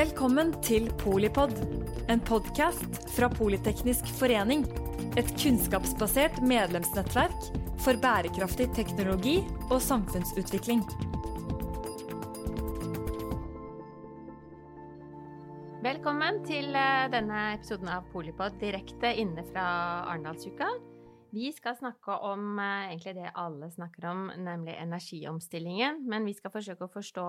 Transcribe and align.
Velkommen 0.00 0.54
til 0.64 0.86
Polipod, 0.96 1.50
en 2.08 2.22
podkast 2.24 2.94
fra 3.12 3.26
Politeknisk 3.28 4.06
forening. 4.16 4.62
Et 5.20 5.28
kunnskapsbasert 5.42 6.38
medlemsnettverk 6.40 7.50
for 7.84 8.00
bærekraftig 8.00 8.70
teknologi 8.78 9.34
og 9.66 9.76
samfunnsutvikling. 9.84 10.80
Velkommen 15.84 16.40
til 16.48 16.72
eh, 16.72 17.10
denne 17.12 17.42
episoden 17.58 17.92
av 17.92 18.08
Polipod 18.14 18.56
direkte 18.62 19.12
inne 19.20 19.44
fra 19.52 19.66
Arendalsuka. 20.06 20.70
Vi 21.30 21.50
skal 21.54 21.76
snakke 21.78 22.16
om 22.26 22.58
eh, 22.58 22.90
egentlig 22.90 23.14
det 23.20 23.32
alle 23.38 23.68
snakker 23.70 24.06
om, 24.10 24.22
nemlig 24.34 24.74
energiomstillingen. 24.80 26.02
Men 26.10 26.26
vi 26.26 26.34
skal 26.34 26.50
forsøke 26.50 26.88
å 26.88 26.90
forstå 26.90 27.26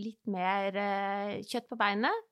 litt 0.00 0.28
mer 0.28 0.76
eh, 0.76 1.38
kjøtt 1.48 1.68
på 1.70 1.78
beinet. 1.80 2.26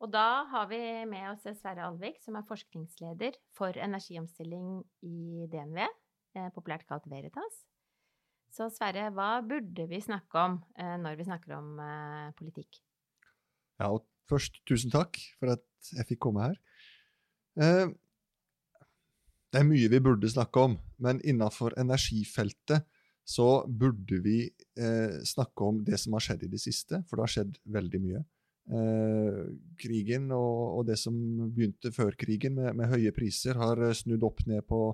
Og 0.00 0.10
da 0.12 0.44
har 0.50 0.68
vi 0.70 0.80
med 1.08 1.30
oss 1.30 1.44
Sverre 1.60 1.84
Alvik, 1.86 2.16
som 2.24 2.38
er 2.38 2.46
forskningsleder 2.48 3.36
for 3.56 3.76
energiomstilling 3.76 4.80
i 5.04 5.44
DNV, 5.52 5.84
eh, 5.84 6.48
populært 6.56 6.88
kalt 6.88 7.04
Veritas. 7.12 7.60
Så 8.54 8.70
Sverre, 8.72 9.10
hva 9.12 9.42
burde 9.44 9.84
vi 9.90 10.00
snakke 10.00 10.38
om 10.38 10.60
når 10.78 11.16
vi 11.18 11.24
snakker 11.26 11.56
om 11.56 11.80
politikk? 12.38 12.78
Ja, 13.82 13.88
og 13.88 14.04
først 14.30 14.60
tusen 14.62 14.92
takk 14.94 15.18
for 15.40 15.56
at 15.56 15.90
jeg 15.90 16.06
fikk 16.12 16.20
komme 16.22 16.46
her. 16.46 17.90
Eh, 19.54 19.60
det 19.60 19.62
er 19.62 19.70
mye 19.70 19.90
vi 19.90 20.02
burde 20.02 20.30
snakke 20.30 20.66
om, 20.68 20.76
men 20.98 21.22
innenfor 21.22 21.78
energifeltet 21.78 22.86
så 23.24 23.64
burde 23.68 24.20
vi 24.20 24.50
eh, 24.76 25.20
snakke 25.24 25.64
om 25.64 25.82
det 25.84 25.98
som 25.98 26.12
har 26.12 26.24
skjedd 26.26 26.44
i 26.44 26.52
det 26.52 26.60
siste, 26.60 27.02
for 27.08 27.16
det 27.16 27.24
har 27.24 27.34
skjedd 27.38 27.58
veldig 27.72 28.00
mye. 28.02 28.24
Eh, 28.64 29.40
krigen 29.80 30.30
og, 30.32 30.80
og, 30.80 30.82
det 30.88 30.98
som 31.00 31.14
begynte 31.54 31.92
før 31.92 32.16
krigen, 32.20 32.58
med, 32.58 32.74
med, 32.76 32.90
høye 32.92 33.12
priser, 33.16 33.56
har 33.60 33.80
snudd 33.96 34.24
opp 34.26 34.44
ned 34.46 34.64
på 34.68 34.90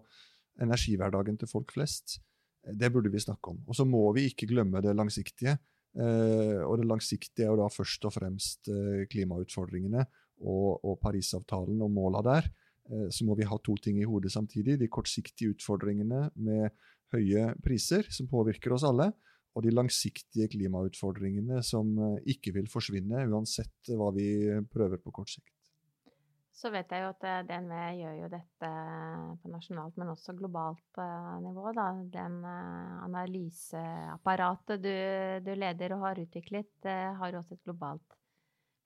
energihverdagen 0.60 1.40
til 1.40 1.50
folk 1.50 1.72
flest. 1.74 2.20
Det 2.60 2.90
burde 2.92 3.10
vi 3.10 3.22
snakke 3.22 3.54
om. 3.54 3.62
Og 3.66 3.74
så 3.74 3.86
må 3.88 4.04
vi 4.14 4.28
ikke 4.28 4.50
glemme 4.50 4.82
det 4.84 4.94
langsiktige. 4.94 5.56
Eh, 5.98 6.60
og 6.62 6.78
det 6.78 6.86
langsiktige 6.86 7.48
er 7.48 7.54
jo 7.54 7.62
da 7.64 7.70
først 7.72 8.04
og 8.06 8.14
fremst 8.14 8.68
eh, 8.70 9.06
klimautfordringene 9.10 10.04
og, 10.44 10.84
og 10.84 11.00
Parisavtalen 11.02 11.80
og 11.82 11.90
måla 11.90 12.22
der. 12.22 12.50
Eh, 12.90 13.08
så 13.14 13.26
må 13.28 13.36
vi 13.38 13.48
ha 13.48 13.58
to 13.64 13.76
ting 13.82 14.00
i 14.00 14.08
hodet 14.08 14.32
samtidig. 14.34 14.78
De 14.80 14.90
kortsiktige 14.92 15.54
utfordringene 15.54 16.28
med 16.34 16.70
høye 17.14 17.50
priser, 17.64 18.06
som 18.12 18.30
påvirker 18.30 18.76
oss 18.76 18.86
alle. 18.86 19.10
Og 19.58 19.64
de 19.66 19.72
langsiktige 19.74 20.46
klimautfordringene 20.52 21.58
som 21.66 21.88
ikke 22.22 22.52
vil 22.54 22.68
forsvinne, 22.70 23.24
uansett 23.32 23.88
hva 23.98 24.12
vi 24.14 24.28
prøver 24.70 25.00
på 25.02 25.10
kort 25.16 25.32
sikt. 25.32 25.50
Så 26.60 26.68
vet 26.68 26.90
jeg 26.92 27.00
jo 27.06 27.10
at 27.14 27.22
eh, 27.24 27.42
DNV 27.48 27.76
gjør 27.96 28.16
jo 28.18 28.28
dette 28.34 28.70
på 29.40 29.48
nasjonalt, 29.48 29.96
men 29.96 30.10
også 30.12 30.34
globalt 30.36 30.98
eh, 31.00 31.30
nivå. 31.40 31.70
Da. 31.76 31.86
Den 32.12 32.36
eh, 32.44 32.98
analyseapparatet 33.06 34.82
du, 34.84 34.92
du, 35.46 35.52
leder 35.56 35.94
og 35.96 36.04
har 36.04 36.20
utviklet, 36.20 36.72
har 36.84 37.38
også 37.38 37.56
et 37.56 37.64
globalt 37.64 38.18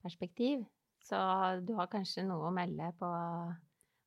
perspektiv. 0.05 0.63
Så 1.03 1.19
du 1.67 1.75
har 1.77 1.91
kanskje 1.91 2.23
noe 2.25 2.47
å 2.47 2.55
melde 2.55 2.87
på 2.97 3.09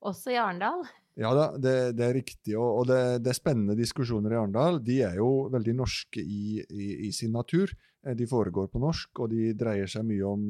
også 0.07 0.35
i 0.35 0.39
Arendal? 0.41 0.87
Ja 1.19 1.33
da, 1.35 1.49
det, 1.59 1.75
det, 1.99 2.05
er 2.07 2.15
riktig. 2.15 2.55
Og, 2.55 2.87
det, 2.87 3.25
det, 3.25 3.33
er 3.33 3.39
spennende 3.41 3.75
diskusjoner 3.79 4.37
i 4.37 4.39
Arendal. 4.39 4.79
De 4.85 5.01
er 5.07 5.19
jo 5.19 5.49
veldig 5.51 5.75
norske 5.81 6.23
i, 6.23 6.61
i, 6.63 6.89
i, 7.09 7.13
sin 7.13 7.35
natur. 7.35 7.73
De 8.15 8.27
foregår 8.31 8.71
på 8.71 8.79
norsk, 8.81 9.25
og 9.25 9.33
de 9.33 9.51
dreier 9.59 9.91
seg 9.91 10.07
mye 10.07 10.29
om, 10.29 10.45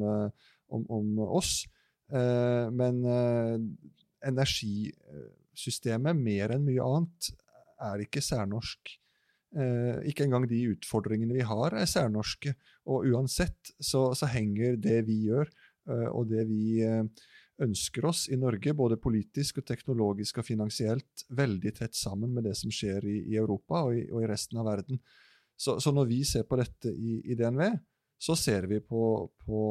om, 0.69 0.85
om 0.99 1.23
oss. 1.25 1.63
Eh, 2.09 2.71
men 2.73 3.03
eh, 3.05 3.57
energisystemet, 4.29 6.17
mer 6.17 6.55
enn 6.55 6.65
mye 6.65 6.85
annet, 6.85 7.31
er 7.89 8.03
ikke 8.03 8.23
særnorsk. 8.25 8.95
Eh, 9.57 9.97
ikke 10.09 10.25
engang 10.25 10.45
de 10.49 10.69
utfordringene 10.73 11.37
vi 11.37 11.45
har, 11.45 11.69
er 11.77 11.89
særnorske. 11.89 12.55
Og 12.89 12.97
uansett 13.11 13.73
så, 13.77 14.09
så 14.17 14.25
henger 14.31 14.79
det 14.81 15.03
vi 15.09 15.17
gjør, 15.29 15.47
og 16.13 16.27
det 16.29 16.43
vi 16.45 16.83
ønsker 17.63 18.05
oss 18.07 18.25
i 18.31 18.37
Norge, 18.39 18.73
både 18.73 18.97
politisk, 19.01 19.59
og 19.61 19.67
teknologisk 19.67 20.39
og 20.39 20.47
finansielt, 20.47 21.25
veldig 21.35 21.73
tett 21.81 21.97
sammen 21.97 22.33
med 22.35 22.47
det 22.47 22.55
som 22.59 22.71
skjer 22.71 23.05
i, 23.05 23.17
i 23.33 23.39
Europa 23.39 23.83
og 23.87 23.97
i, 23.97 24.05
og 24.11 24.23
i, 24.23 24.29
resten 24.31 24.61
av 24.61 24.69
verden. 24.69 25.01
Så, 25.59 25.77
så, 25.83 25.91
når 25.91 26.07
vi 26.07 26.21
ser 26.27 26.45
på 26.47 26.59
dette 26.59 26.91
i, 26.91 27.19
i 27.31 27.35
DNV, 27.35 27.65
så 28.19 28.35
ser 28.35 28.67
vi 28.71 28.79
på, 28.83 29.01
på 29.43 29.63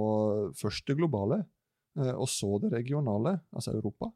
først 0.57 0.89
det 0.89 0.99
globale, 1.01 1.43
Eh, 1.99 2.15
og 2.15 2.29
så 2.31 2.59
det 2.63 2.73
regionale, 2.73 3.35
altså 3.53 3.75
Europa, 3.75 4.11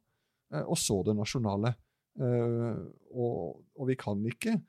eh, 0.54 0.62
og 0.62 0.78
så 0.78 1.00
det 1.06 1.16
nasjonale. 1.18 1.74
Eh, 2.20 2.78
og, 3.16 3.62
og 3.78 3.88
vi 3.88 3.98
kan 3.98 4.22
ikke 4.28 4.60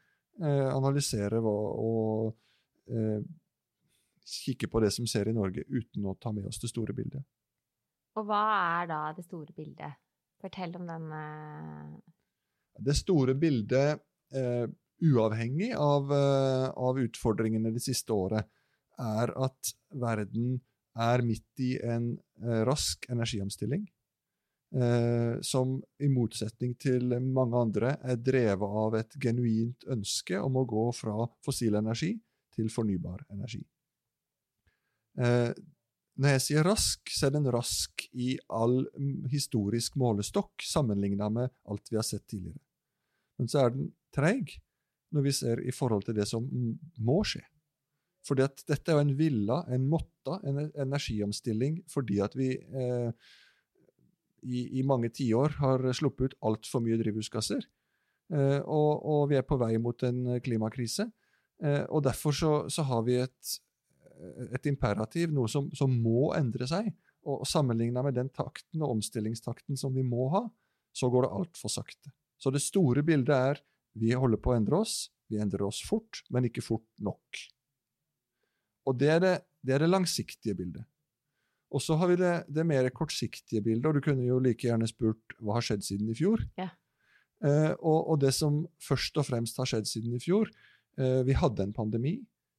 analysere 0.43 1.37
og, 1.45 1.75
og 1.77 3.19
kikke 4.25 4.65
på 4.65 4.79
det 4.81 4.89
som 4.95 5.05
skjer 5.05 5.29
i 5.29 5.33
Norge, 5.37 5.61
uten 5.69 6.07
å 6.09 6.15
ta 6.17 6.31
med 6.33 6.47
oss 6.49 6.57
det 6.57 6.71
store 6.71 6.95
bildet. 6.97 7.21
Og 8.19 8.27
hva 8.29 8.41
er 8.81 8.89
da 8.91 8.99
det 9.17 9.25
store 9.25 9.55
bildet? 9.55 9.99
Fortell 10.43 10.75
om 10.77 10.85
den 10.89 11.07
Det 12.83 12.95
store 12.97 13.35
bildet, 13.39 14.01
uh, 14.35 14.67
uavhengig 15.03 15.71
av, 15.77 16.11
uh, 16.11 16.67
av, 16.73 16.99
utfordringene 16.99 17.71
det 17.73 17.83
siste 17.85 18.13
året, 18.13 18.49
er 18.99 19.33
at 19.39 19.73
verden 19.89 20.59
er 20.99 21.23
midt 21.25 21.63
i 21.63 21.77
en 21.81 22.11
uh, 22.43 22.61
rask 22.67 23.07
energiomstilling. 23.09 23.87
Eh, 24.73 25.41
som 25.41 25.75
i 26.01 26.07
motsetning 26.09 26.71
til 26.81 27.11
mange 27.21 27.59
andre 27.61 27.91
er 28.09 28.17
drevet 28.17 28.77
av 28.81 28.95
et 28.97 29.17
genuint 29.21 29.85
ønske 29.93 30.39
om 30.41 30.55
å 30.57 30.63
gå 30.65 30.85
fra 30.97 31.27
fossil 31.45 31.77
energi 31.77 32.09
til 32.55 32.71
fornybar 32.73 33.21
energi. 33.35 33.61
Når 36.21 36.35
jeg 36.35 36.43
sier 36.45 36.67
rask, 36.67 37.09
så 37.09 37.27
er 37.27 37.33
den 37.33 37.49
rask 37.53 38.03
i 38.13 38.35
all 38.53 38.83
historisk 39.31 39.95
målestokk 39.97 40.61
sammenligna 40.65 41.29
med 41.33 41.49
alt 41.65 41.89
vi 41.89 41.97
har 41.97 42.05
sett 42.05 42.27
tidligere. 42.29 42.61
Men 43.41 43.49
så 43.49 43.63
er 43.63 43.73
den 43.73 43.89
treig 44.13 44.59
når 45.13 45.25
vi 45.25 45.33
ser 45.33 45.61
i 45.61 45.73
forhold 45.73 46.05
til 46.05 46.17
det 46.17 46.27
som 46.29 46.45
må 47.01 47.19
skje. 47.25 47.41
Fordi 48.23 48.45
at 48.45 48.61
dette 48.69 48.91
er 48.91 48.97
jo 48.97 49.03
en 49.03 49.15
villa, 49.19 49.57
en 49.73 49.87
måtta, 49.89 50.37
en 50.47 50.61
energiomstilling 50.85 51.81
fordi 51.91 52.21
at 52.23 52.37
vi 52.39 52.53
eh, 52.55 53.09
i, 54.43 54.61
i, 54.79 54.83
mange 54.87 55.11
tiår 55.15 55.57
har 55.59 55.83
sluppet 55.95 56.31
ut 56.31 56.37
altfor 56.49 56.83
mye 56.83 56.99
drivhusgasser. 56.99 57.65
Eh, 58.33 58.61
og, 58.61 59.03
og, 59.03 59.27
vi 59.31 59.39
er 59.39 59.45
på 59.47 59.59
vei 59.59 59.75
mot 59.81 60.07
en 60.07 60.37
klimakrise. 60.43 61.09
Eh, 61.63 61.83
og 61.89 62.03
derfor 62.07 62.35
så, 62.35 62.53
så, 62.71 62.85
har 62.87 63.03
vi 63.07 63.19
et, 63.23 63.55
et 64.53 64.69
imperativ, 64.69 65.31
noe 65.33 65.49
som, 65.51 65.69
som, 65.75 65.91
må 65.91 66.31
endre 66.37 66.67
seg. 66.69 66.91
Og, 67.23 67.41
og 67.41 67.47
sammenligna 67.49 68.03
med 68.05 68.17
den 68.17 68.29
takten 68.33 68.83
og 68.83 68.97
omstillingstakten 68.97 69.79
som 69.79 69.95
vi 69.95 70.03
må 70.05 70.27
ha, 70.33 70.43
så 70.93 71.09
går 71.09 71.25
det 71.25 71.35
altfor 71.39 71.73
sakte. 71.73 72.13
Så 72.37 72.51
det 72.53 72.61
store 72.63 73.03
bildet 73.05 73.33
er 73.33 73.61
vi 73.99 74.13
holder 74.17 74.41
på 74.41 74.53
å 74.53 74.57
endre 74.57 74.81
oss. 74.83 75.07
Vi 75.31 75.39
endrer 75.41 75.65
oss 75.65 75.81
fort, 75.85 76.23
men 76.33 76.49
ikke 76.49 76.63
fort 76.65 76.87
nok. 77.01 77.43
Og 78.89 78.97
det 78.99 79.11
er 79.13 79.21
det, 79.23 79.35
det, 79.63 79.75
er 79.75 79.85
det 79.85 79.91
langsiktige 79.93 80.57
bildet. 80.57 80.85
Og 81.73 81.81
så 81.81 81.95
har 81.97 82.11
vi 82.11 82.19
det, 82.19 82.33
det, 82.53 82.65
mer 82.69 82.89
kortsiktige 82.93 83.63
bildet, 83.65 83.87
og 83.89 83.97
du 83.97 84.05
kunne 84.05 84.27
jo 84.27 84.37
like 84.43 84.67
gjerne 84.67 84.89
spurt 84.89 85.37
hva 85.39 85.57
har 85.57 85.65
skjedd 85.65 85.85
siden 85.85 86.11
i 86.11 86.17
fjor. 86.17 86.43
Ja. 86.59 86.69
Eh, 87.43 87.71
og, 87.79 87.97
og, 88.11 88.19
det 88.21 88.33
som 88.35 88.61
først 88.83 89.17
og 89.19 89.25
fremst 89.27 89.57
har 89.59 89.69
skjedd 89.69 89.89
siden 89.89 90.13
i 90.15 90.21
fjor 90.21 90.47
eh, 90.95 91.23
Vi 91.27 91.35
hadde 91.35 91.65
en 91.65 91.73
pandemi. 91.75 92.13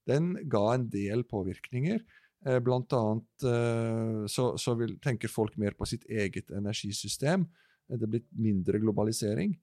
Den 0.09 0.35
ga 0.51 0.65
en 0.75 0.89
del 0.93 1.25
påvirkninger. 1.29 2.01
Eh, 2.47 2.61
blant 2.65 2.93
annet 2.97 3.47
eh, 3.49 4.25
så, 4.31 4.53
så 4.61 4.77
vil, 4.81 4.97
tenker 5.05 5.33
folk 5.33 5.57
mer 5.61 5.77
på 5.79 5.89
sitt 5.89 6.05
eget 6.11 6.53
energisystem. 6.55 7.47
Det 7.89 8.05
er 8.05 8.15
blitt 8.17 8.31
mindre 8.33 8.81
globalisering. 8.83 9.57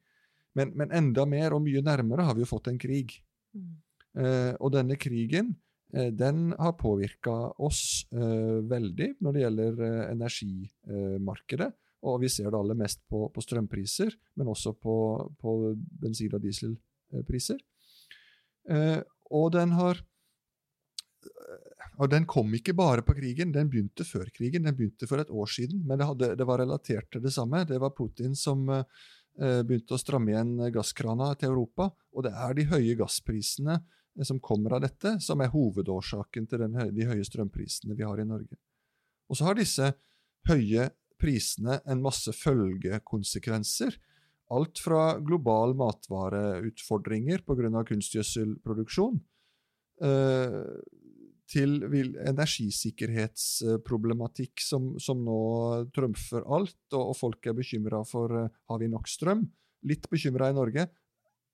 Men, 0.58 0.74
men, 0.76 0.92
enda 0.94 1.26
mer 1.30 1.56
og 1.56 1.64
mye 1.66 1.82
nærmere 1.86 2.26
har 2.28 2.36
vi 2.38 2.44
jo 2.44 2.50
fått 2.50 2.72
en 2.72 2.82
krig. 2.82 3.16
Mm. 3.56 3.76
Eh, 4.22 4.54
og 4.60 4.74
denne 4.76 4.98
krigen 5.00 5.56
Eh, 5.94 6.08
den 6.08 6.54
har 6.58 6.74
påvirka 6.80 7.32
oss 7.60 8.08
eh, 8.12 8.60
veldig 8.72 9.16
når 9.20 9.34
det 9.34 9.42
gjelder 9.44 9.82
energimarkedet. 10.12 11.72
Og 12.08 12.22
vi 12.24 12.30
ser 12.34 12.50
det 12.50 12.58
aller 12.58 12.78
mest 12.80 13.04
på, 13.12 13.28
på 13.30 13.44
strømpriser, 13.44 14.16
men 14.40 14.50
også 14.50 14.74
på, 14.74 14.96
på 15.38 15.52
bensin- 16.02 16.34
og 16.34 16.42
dieselpriser. 16.42 17.60
og 19.30 19.52
den 19.54 19.72
har 19.78 20.02
og 22.02 22.10
den 22.12 22.26
kom 22.30 22.54
ikke 22.58 22.76
bare 22.78 23.04
på 23.06 23.16
krigen, 23.18 23.54
den 23.54 23.70
begynte 23.70 24.06
før 24.08 24.30
krigen. 24.34 24.66
Den 24.68 24.78
begynte 24.78 25.08
for 25.10 25.22
et 25.22 25.30
år 25.30 25.50
siden, 25.52 25.84
men 25.86 26.00
det, 26.00 26.08
hadde, 26.10 26.30
det 26.40 26.48
var 26.48 26.62
relatert 26.64 27.10
til 27.14 27.24
det 27.24 27.34
samme. 27.36 27.64
Det 27.70 27.80
var 27.82 27.94
Putin 27.98 28.36
som 28.38 28.64
begynte 29.38 29.96
å 29.96 30.02
stramme 30.02 30.34
igjen 30.34 30.56
gasskrana 30.74 31.32
til 31.40 31.54
Europa. 31.54 31.92
Og 32.16 32.26
det 32.26 32.34
er 32.34 32.58
de 32.58 32.66
høye 32.74 32.98
gassprisene 33.00 33.78
som 34.28 34.42
kommer 34.44 34.76
av 34.76 34.84
dette, 34.84 35.16
som 35.24 35.42
er 35.42 35.54
hovedårsaken 35.54 36.48
til 36.50 36.66
den, 36.66 36.80
de 36.96 37.08
høye 37.08 37.26
strømprisene 37.26 37.96
vi 37.98 38.08
har 38.08 38.20
i 38.20 38.28
Norge. 38.28 38.58
Og 39.32 39.40
så 39.40 39.48
har 39.48 39.60
disse 39.60 39.94
høye 40.50 40.90
prisene 41.22 41.80
en 41.86 42.02
masse 42.04 42.34
følgekonsekvenser. 42.36 43.96
Alt 44.52 44.82
fra 44.84 45.16
global 45.24 45.78
matvareutfordringer 45.80 47.46
pga. 47.48 47.84
kunstgjødselproduksjon 47.88 49.22
eh, 50.04 50.66
til 51.52 51.82
energisikkerhetsproblematikk 51.84 54.62
som, 54.64 54.94
som 55.04 55.20
nå 55.26 55.40
trumfer 55.96 56.44
alt, 56.48 56.94
og, 56.94 57.10
og 57.12 57.18
folk 57.18 57.48
er 57.50 57.54
bekymra 57.58 58.04
for 58.08 58.32
uh, 58.46 58.50
har 58.72 58.80
vi 58.82 58.88
nok 58.92 59.08
strøm. 59.12 59.42
Litt 59.90 60.06
bekymra 60.12 60.50
i 60.52 60.56
Norge, 60.56 60.84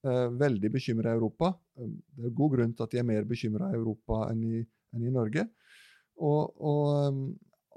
uh, 0.05 0.27
veldig 0.37 0.69
bekymra 0.73 1.11
i 1.11 1.15
Europa. 1.17 1.47
Uh, 1.79 1.89
det 2.13 2.25
er 2.29 2.39
god 2.41 2.51
grunn 2.55 2.73
til 2.77 2.83
at 2.85 2.91
de 2.93 2.99
er 3.01 3.09
mer 3.09 3.23
bekymra 3.29 3.65
i 3.71 3.79
Europa 3.79 4.15
enn 4.31 4.41
i, 4.45 4.57
enn 4.93 5.03
i 5.07 5.15
Norge. 5.17 5.43
Og, 6.17 6.41
og 6.65 6.81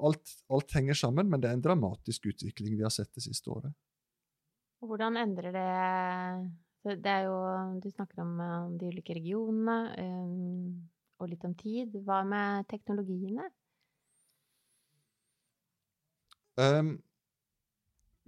alt, 0.00 0.26
alt, 0.52 0.70
henger 0.76 0.96
sammen, 0.96 1.26
men 1.28 1.40
det 1.40 1.48
er 1.50 1.56
en 1.58 1.64
dramatisk 1.64 2.20
utvikling 2.32 2.72
vi 2.76 2.86
har 2.86 2.94
sett 2.94 3.12
det 3.16 3.24
siste 3.24 3.46
året. 3.52 3.72
Hvordan 4.80 5.16
endrer 5.20 5.52
det 5.52 5.70
Det 6.80 7.12
er 7.12 7.28
jo 7.28 7.36
Du 7.84 7.90
snakker 7.92 8.24
om 8.24 8.32
de 8.80 8.88
ulike 8.88 9.12
regionene. 9.12 9.92
Um 10.00 10.88
og 11.20 11.30
litt 11.32 11.44
om 11.46 11.54
tid. 11.58 11.94
Hva 12.06 12.22
med 12.26 12.66
teknologiene? 12.70 13.46
Um, 16.60 16.98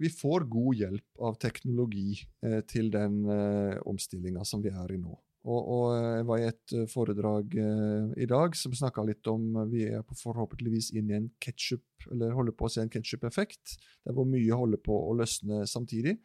vi 0.01 0.09
får 0.09 0.47
god 0.51 0.79
hjelp 0.79 1.21
av 1.27 1.37
teknologi 1.41 2.15
eh, 2.43 2.61
til 2.67 2.89
den 2.91 3.21
eh, 3.29 3.77
omstillinga 3.87 4.43
som 4.47 4.63
vi 4.63 4.71
er 4.73 4.91
i 4.91 4.97
nå. 4.99 5.13
Og, 5.43 5.59
og, 5.59 5.85
eh, 5.95 6.09
jeg 6.17 6.27
var 6.29 6.39
i 6.39 6.47
et 6.47 6.73
eh, 6.75 6.85
foredrag 6.91 7.57
eh, 7.59 8.13
i 8.23 8.27
dag 8.29 8.55
som 8.57 8.73
snakka 8.75 9.03
litt 9.07 9.27
om 9.31 9.59
Vi 9.71 9.85
er 9.91 10.05
forhåpentligvis 10.07 10.93
inn 10.97 11.11
i 11.11 11.17
en 11.19 11.29
ketchup, 11.43 12.07
eller 12.11 12.35
holder 12.35 12.55
på 12.57 12.67
å 12.67 12.73
se 12.73 12.83
en 12.83 12.91
ketsjup-effekt, 12.91 13.77
der 14.07 14.17
hvor 14.17 14.27
mye 14.29 14.59
holder 14.59 14.81
på 14.83 14.97
å 14.97 15.13
løsne 15.19 15.63
samtidig. 15.69 16.17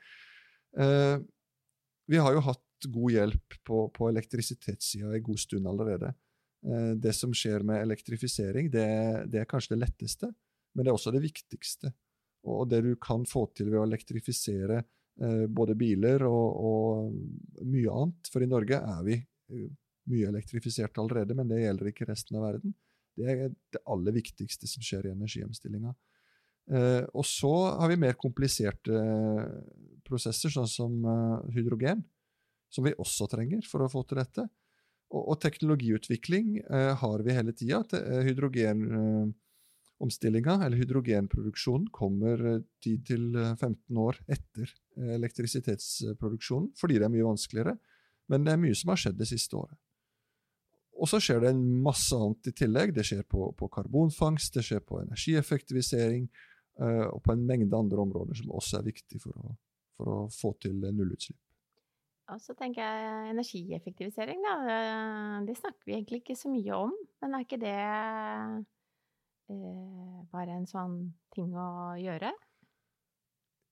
Eh, 0.78 1.18
vi 2.08 2.22
har 2.22 2.34
jo 2.34 2.46
hatt 2.48 2.88
god 2.88 3.14
hjelp 3.14 3.58
på, 3.66 3.84
på 3.94 4.08
elektrisitetssida 4.08 5.12
en 5.12 5.26
god 5.28 5.42
stund 5.42 5.68
allerede. 5.70 6.14
Eh, 6.66 6.90
det 6.96 7.12
som 7.12 7.34
skjer 7.34 7.62
med 7.62 7.82
elektrifisering, 7.82 8.70
det, 8.70 8.86
det, 9.26 9.42
er 9.42 9.50
kanskje 9.50 9.76
det 9.76 9.84
letteste, 9.84 10.30
men 10.74 10.84
det 10.84 10.90
er 10.90 10.98
også 10.98 11.14
det 11.14 11.22
viktigste. 11.22 11.92
Og 12.48 12.68
det 12.70 12.82
du 12.86 12.94
kan 13.02 13.26
få 13.26 13.46
til 13.54 13.70
ved 13.70 13.80
å 13.80 13.86
elektrifisere 13.86 14.80
eh, 14.80 15.44
både 15.46 15.76
biler 15.78 16.24
og, 16.26 16.58
og, 16.70 17.62
mye 17.66 17.94
annet 17.94 18.30
For 18.30 18.44
i 18.44 18.50
Norge 18.50 18.78
er 18.78 19.00
vi 19.06 19.16
eh, 19.18 19.70
mye 20.08 20.28
elektrifisert 20.32 20.98
allerede, 20.98 21.36
men 21.36 21.50
det 21.50 21.62
gjelder 21.62 21.90
ikke 21.92 22.08
resten 22.08 22.38
av 22.40 22.48
verden. 22.48 22.74
Det 23.18 23.26
er 23.28 23.48
det 23.50 23.82
aller 23.90 24.14
viktigste 24.14 24.70
som 24.70 24.84
skjer 24.84 25.08
i 25.08 25.12
energiomstillinga. 25.12 25.90
Og 27.16 27.24
så 27.26 27.50
har 27.80 27.88
vi 27.90 27.96
mer 27.98 28.14
kompliserte 28.20 29.00
prosesser, 30.06 30.52
sånn 30.52 30.68
som 30.70 30.94
hydrogen, 31.52 32.02
som 32.72 32.86
vi 32.86 32.92
også 33.00 33.26
trenger 33.32 33.66
for 33.68 33.84
å 33.84 33.90
få 33.90 34.04
til 34.06 34.20
dette. 34.20 34.44
Og, 35.08 35.22
og 35.32 35.38
teknologiutvikling 35.40 36.58
eh, 36.66 36.92
har 37.00 37.22
vi 37.24 37.36
hele 37.36 37.52
tida. 37.56 37.78
Eh, 37.96 38.22
Hydrogenomstillinga, 38.28 40.54
eh, 40.58 40.64
eller 40.66 40.78
hydrogenproduksjonen, 40.82 41.88
kommer 41.94 42.36
10-15 42.84 43.64
eh, 43.64 44.02
år 44.04 44.14
etter 44.28 44.66
elektrisitetsproduksjonen, 45.18 46.68
fordi 46.78 46.94
det 47.00 47.06
er 47.08 47.14
mye 47.14 47.30
vanskeligere. 47.30 47.74
Men 48.28 48.44
det 48.44 48.52
er 48.52 48.60
mye 48.60 48.76
som 48.76 48.92
har 48.92 49.00
skjedd 49.00 49.20
det 49.20 49.30
siste 49.30 49.56
året. 49.56 49.78
Og 50.98 51.08
så 51.08 51.20
skjer 51.22 51.42
det 51.42 51.52
en 51.54 51.64
masse 51.84 52.16
annet 52.16 52.50
i 52.50 52.54
tillegg. 52.58 52.92
Det 52.96 53.06
skjer 53.06 53.24
på, 53.30 53.52
på 53.56 53.68
karbonfangst, 53.72 54.56
det 54.56 54.64
skjer 54.66 54.82
på 54.84 55.00
energieffektivisering 55.04 56.26
eh, 56.26 57.06
og 57.06 57.22
på 57.24 57.34
en 57.34 57.44
mengde 57.48 57.78
andre 57.78 58.02
områder 58.02 58.40
som 58.40 58.56
også 58.58 58.80
er 58.80 58.88
viktig 58.90 59.22
for 59.22 59.38
å, 59.38 59.54
for 59.96 60.12
å 60.12 60.18
få 60.34 60.52
til 60.64 60.80
nullutslipp. 60.82 61.38
Og 62.28 62.40
så 62.44 62.52
tenker 62.56 62.84
jeg 62.84 63.30
energieffektivisering, 63.32 64.42
da. 64.44 64.56
Det 65.48 65.56
snakker 65.56 65.88
vi 65.88 65.94
egentlig 65.96 66.20
ikke 66.20 66.36
så 66.36 66.50
mye 66.52 66.76
om. 66.76 66.92
Men 67.22 67.34
er 67.34 67.46
ikke 67.46 67.60
det 67.62 67.78
eh, 69.48 70.18
bare 70.32 70.58
en 70.58 70.68
sånn 70.68 70.98
ting 71.32 71.54
å 71.56 71.96
gjøre? 71.96 72.34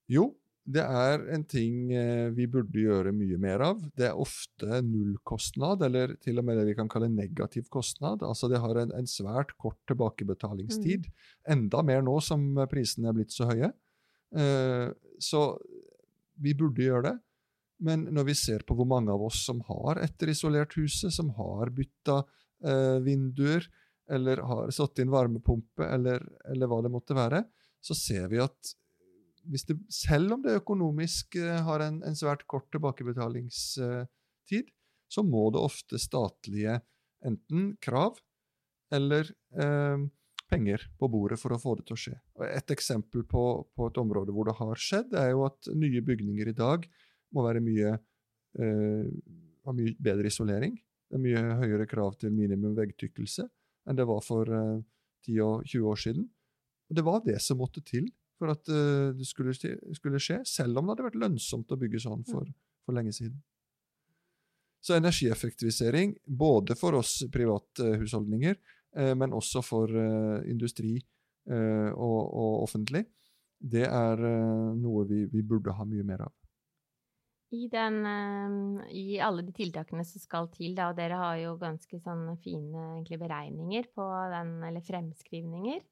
Jo, 0.09 0.31
det 0.67 0.83
er 0.83 1.23
en 1.35 1.45
ting 1.47 1.93
eh, 1.95 2.27
vi 2.35 2.49
burde 2.51 2.81
gjøre 2.81 3.13
mye 3.15 3.39
mer 3.43 3.63
av. 3.69 3.83
Det 3.95 4.09
er 4.09 4.19
ofte 4.19 4.81
nullkostnad, 4.83 5.85
eller 5.87 6.17
til 6.25 6.41
og 6.41 6.49
med 6.49 6.59
det 6.59 6.65
vi 6.71 6.77
kan 6.79 6.91
kalle 6.91 7.11
negativ 7.13 7.69
kostnad. 7.73 8.25
Altså 8.27 8.51
det 8.51 8.63
har 8.63 8.81
en, 8.83 8.95
en 8.97 9.11
svært 9.11 9.53
kort 9.63 9.79
tilbakebetalingstid. 9.91 11.07
Mm. 11.07 11.29
Enda 11.55 11.85
mer 11.87 12.03
nå 12.07 12.17
som 12.25 12.49
prisene 12.71 13.13
er 13.13 13.21
blitt 13.21 13.37
så 13.37 13.51
høye. 13.53 13.71
Eh, 14.35 14.89
så 15.23 15.45
vi 16.43 16.57
burde 16.59 16.83
gjøre 16.83 17.11
det. 17.11 17.17
Men 17.85 18.07
når 18.15 18.31
vi 18.31 18.35
ser 18.39 18.65
på 18.65 18.77
hvor 18.77 18.89
mange 18.89 19.13
av 19.13 19.23
oss 19.27 19.43
som 19.47 19.61
har 19.69 20.01
etterisolert 20.05 20.77
huset, 20.79 21.13
som 21.13 21.29
har 21.37 21.73
bytta 21.77 22.23
eh, 22.65 22.97
vinduer, 23.05 23.67
eller 24.11 24.41
har 24.49 24.71
satt 24.75 25.03
inn 25.03 25.13
varmepumpe, 25.13 25.85
eller, 25.85 26.23
eller, 26.47 26.71
hva 26.71 26.81
det 26.85 26.93
måtte 26.95 27.17
være, 27.17 27.43
så 27.85 27.95
ser 27.99 28.29
vi 28.33 28.41
at 28.43 28.75
det, 29.47 29.77
selv 29.93 30.37
om 30.37 30.43
det 30.43 30.59
økonomisk 30.63 31.37
eh, 31.39 31.61
har 31.67 31.85
en, 31.85 32.01
en, 32.07 32.19
svært 32.19 32.47
kort 32.51 32.71
tilbakebetalingstid, 32.75 34.73
så 35.07 35.23
må 35.23 35.49
det 35.55 35.63
ofte 35.63 36.01
statlige 36.03 36.81
enten 37.27 37.75
krav 37.83 38.19
eller 38.95 39.29
eh, 39.59 40.07
penger 40.51 40.83
på 40.99 41.09
bordet 41.11 41.39
for 41.41 41.55
å 41.55 41.61
få 41.61 41.75
det 41.79 41.87
til 41.89 41.97
å 41.97 42.01
skje. 42.01 42.17
Et 42.49 42.75
eksempel 42.75 43.27
på, 43.29 43.45
på, 43.75 43.89
et 43.91 44.01
område 44.03 44.35
hvor 44.35 44.49
det 44.49 44.57
har 44.61 44.83
skjedd, 44.83 45.15
er 45.19 45.33
jo 45.35 45.47
at 45.49 45.71
nye 45.75 46.03
bygninger 46.07 46.53
i 46.53 46.57
dag 46.57 46.87
må 47.37 47.45
være 47.47 47.63
mye, 47.65 47.95
eh, 48.59 49.09
ha 49.67 49.77
mye 49.77 49.95
bedre 50.01 50.33
isolering. 50.33 50.77
Det 51.07 51.19
er 51.19 51.23
mye 51.23 51.43
høyere 51.63 51.87
krav 51.91 52.17
til 52.21 52.35
minimum 52.35 52.75
veggtykkelse 52.79 53.47
enn 53.87 53.99
det 53.99 54.07
var 54.09 54.23
for 54.25 54.51
eh, 54.51 54.79
10-20 55.29 55.91
år 55.91 56.01
siden. 56.01 56.29
Og 56.91 56.99
det 56.99 57.05
var 57.07 57.23
det 57.25 57.39
som 57.43 57.61
måtte 57.61 57.83
til 57.87 58.09
for 58.37 58.53
at 58.53 58.69
eh, 58.69 59.13
det 59.17 59.27
skulle, 59.29 59.55
skulle, 59.57 60.21
skje, 60.23 60.41
selv 60.49 60.79
om 60.79 60.87
det 60.87 60.97
hadde 60.97 61.09
vært 61.09 61.21
lønnsomt 61.25 61.73
å 61.73 61.79
bygge 61.81 62.03
sånn 62.03 62.25
for, 62.29 62.49
for 62.85 62.97
lenge 62.97 63.15
siden. 63.17 63.39
Så 64.85 64.95
energieffektivisering, 64.99 66.15
både 66.27 66.77
for 66.79 66.99
oss 66.99 67.19
privathusholdninger, 67.33 68.59
eh, 68.99 69.15
men 69.19 69.35
også 69.35 69.65
for 69.65 69.91
eh, 69.91 70.45
industri 70.53 70.99
eh, 70.99 71.91
og, 71.91 72.21
og, 72.29 72.53
offentlig, 72.67 73.07
det 73.57 73.87
er 73.89 74.27
eh, 74.29 74.75
noe 74.79 75.07
vi, 75.09 75.25
vi 75.33 75.43
burde 75.43 75.75
ha 75.75 75.89
mye 75.89 76.05
mer 76.07 76.27
av. 76.29 76.35
I, 77.55 77.69
den, 77.71 78.01
eh, 78.07 78.89
I 78.91 79.21
alle 79.23 79.45
de 79.47 79.53
tiltakene 79.55 80.03
som 80.05 80.23
skal 80.23 80.49
til, 80.55 80.75
da, 80.75 80.91
og 80.91 80.97
dere 80.99 81.19
har 81.21 81.37
jo 81.39 81.53
ganske 81.61 82.01
fine 82.03 82.33
egentlig, 82.43 83.21
beregninger 83.21 83.87
på 83.95 84.07
den, 84.33 84.57
eller 84.67 84.83
fremskrivninger 84.83 85.85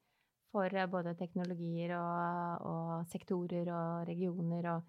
for 0.55 0.71
eh, 0.71 0.89
både 0.91 1.15
teknologier 1.19 1.95
og, 1.99 2.67
og 2.67 3.07
sektorer 3.11 3.71
og 3.71 4.09
regioner 4.09 4.69
og 4.73 4.83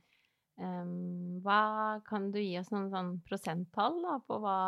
um, 0.58 1.38
Hva 1.44 2.00
kan 2.06 2.30
du 2.34 2.40
gi 2.40 2.56
oss 2.60 2.72
noen 2.74 2.90
sånn 2.90 3.14
prosenttall 3.26 4.00
da, 4.02 4.18
på 4.26 4.40
hva, 4.42 4.58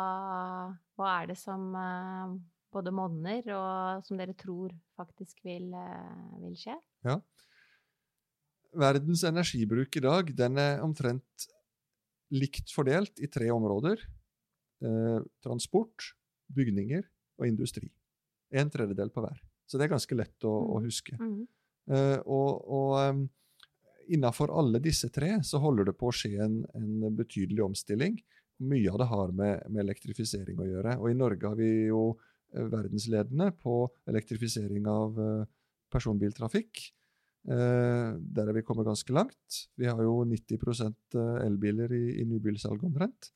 hva 0.99 1.11
er 1.17 1.31
det 1.33 1.37
som 1.41 1.69
uh, 1.75 2.35
både 2.71 2.95
monner, 2.95 3.43
og 3.55 4.07
som 4.07 4.19
dere 4.19 4.37
tror 4.39 4.71
faktisk 4.99 5.43
vil, 5.47 5.71
uh, 5.73 6.39
vil 6.45 6.55
skje? 6.59 6.79
Ja. 7.07 7.19
Verdens 8.79 9.23
energibruk 9.25 9.95
i 9.97 10.05
dag 10.05 10.29
den 10.37 10.59
er 10.61 10.83
omtrent 10.85 11.49
likt 12.35 12.71
fordelt 12.73 13.19
i 13.19 13.29
tre 13.31 13.49
områder. 13.51 14.01
Eh, 14.85 15.19
transport, 15.43 16.13
bygninger 16.55 17.03
og 17.39 17.47
industri. 17.47 17.89
En 18.49 18.69
tredjedel 18.71 19.11
på 19.13 19.23
hver. 19.23 19.39
Så 19.69 19.77
det 19.77 19.85
er 19.85 19.93
ganske 19.93 20.17
lett 20.17 20.47
å, 20.47 20.53
å 20.75 20.79
mm. 20.79 20.85
huske. 20.87 21.17
Mm. 21.19 21.43
Eh, 21.93 22.17
og, 22.25 22.63
og 22.69 22.93
um, 23.11 23.25
innafor 24.09 24.53
alle 24.55 24.81
disse 24.81 25.11
tre 25.13 25.35
så 25.45 25.61
holder 25.61 25.89
det 25.89 25.97
på 25.99 26.09
å 26.09 26.15
skje 26.15 26.37
en, 26.45 26.61
en 26.77 27.15
betydelig 27.17 27.63
omstilling. 27.65 28.17
Mye 28.65 28.91
av 28.91 28.99
det 29.01 29.09
har 29.11 29.33
med, 29.35 29.67
med, 29.69 29.83
elektrifisering 29.85 30.59
å 30.59 30.67
gjøre. 30.67 30.97
Og 30.99 31.11
i 31.11 31.17
Norge 31.17 31.51
har 31.51 31.59
vi 31.59 31.69
jo 31.89 32.03
eh, 32.15 32.65
verdensledende 32.65 33.51
på 33.61 33.81
elektrifisering 34.09 34.89
av 34.89 35.19
uh, 35.19 35.45
personbiltrafikk. 35.93 36.87
Eh, 37.47 38.09
der 38.19 38.49
er 38.49 38.55
vi 38.57 38.65
kommet 38.67 38.87
ganske 38.89 39.13
langt. 39.15 39.59
Vi 39.79 39.87
har 39.87 40.01
jo 40.03 40.23
90 40.27 40.59
eh, 40.59 41.45
elbiler 41.45 41.93
i, 41.95 42.19
i 42.19 42.25
nybilsalget 42.27 42.83
omtrent. 42.89 43.31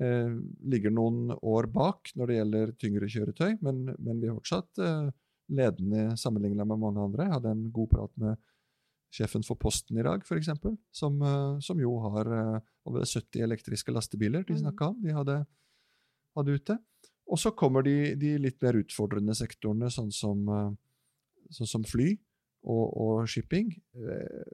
Eh, 0.00 0.34
ligger 0.70 0.92
noen 0.94 1.30
år 1.34 1.70
bak 1.70 2.12
når 2.18 2.30
det 2.30 2.38
gjelder 2.38 2.72
tyngre 2.78 3.10
kjøretøy, 3.10 3.56
men, 3.62 3.82
men 3.98 4.20
vi 4.22 4.30
er 4.30 4.36
fortsatt 4.36 4.82
eh, 4.82 5.10
ledende 5.50 6.16
sammenlignet 6.20 6.66
med 6.66 6.82
mange 6.82 7.02
andre. 7.02 7.28
Jeg 7.28 7.36
hadde 7.38 7.54
en 7.54 7.64
god 7.74 7.90
prat 7.94 8.14
med 8.22 8.40
sjefen 9.14 9.42
for 9.46 9.58
Posten 9.58 9.98
i 9.98 10.04
dag, 10.06 10.22
f.eks., 10.26 10.50
som, 10.94 11.22
eh, 11.22 11.56
som 11.62 11.82
jo 11.82 11.96
har 12.06 12.30
over 12.86 13.06
70 13.06 13.46
elektriske 13.46 13.94
lastebiler 13.94 14.46
de 14.46 14.58
mm. 14.58 14.62
snakka 14.64 14.92
om. 14.92 15.00
De 15.04 15.14
hadde, 15.14 15.38
hadde 16.38 16.58
ute. 16.58 16.78
Og 17.30 17.38
så 17.38 17.54
kommer 17.54 17.86
de, 17.86 18.16
de, 18.18 18.34
litt 18.42 18.58
mer 18.62 18.78
utfordrende 18.80 19.36
sektorene, 19.38 19.86
sånn 19.94 20.10
som, 20.10 20.42
sånn 21.54 21.70
som 21.70 21.86
fly 21.86 22.16
og, 22.68 22.84
og 23.00 23.28
shipping 23.30 23.72
eh, 23.96 24.50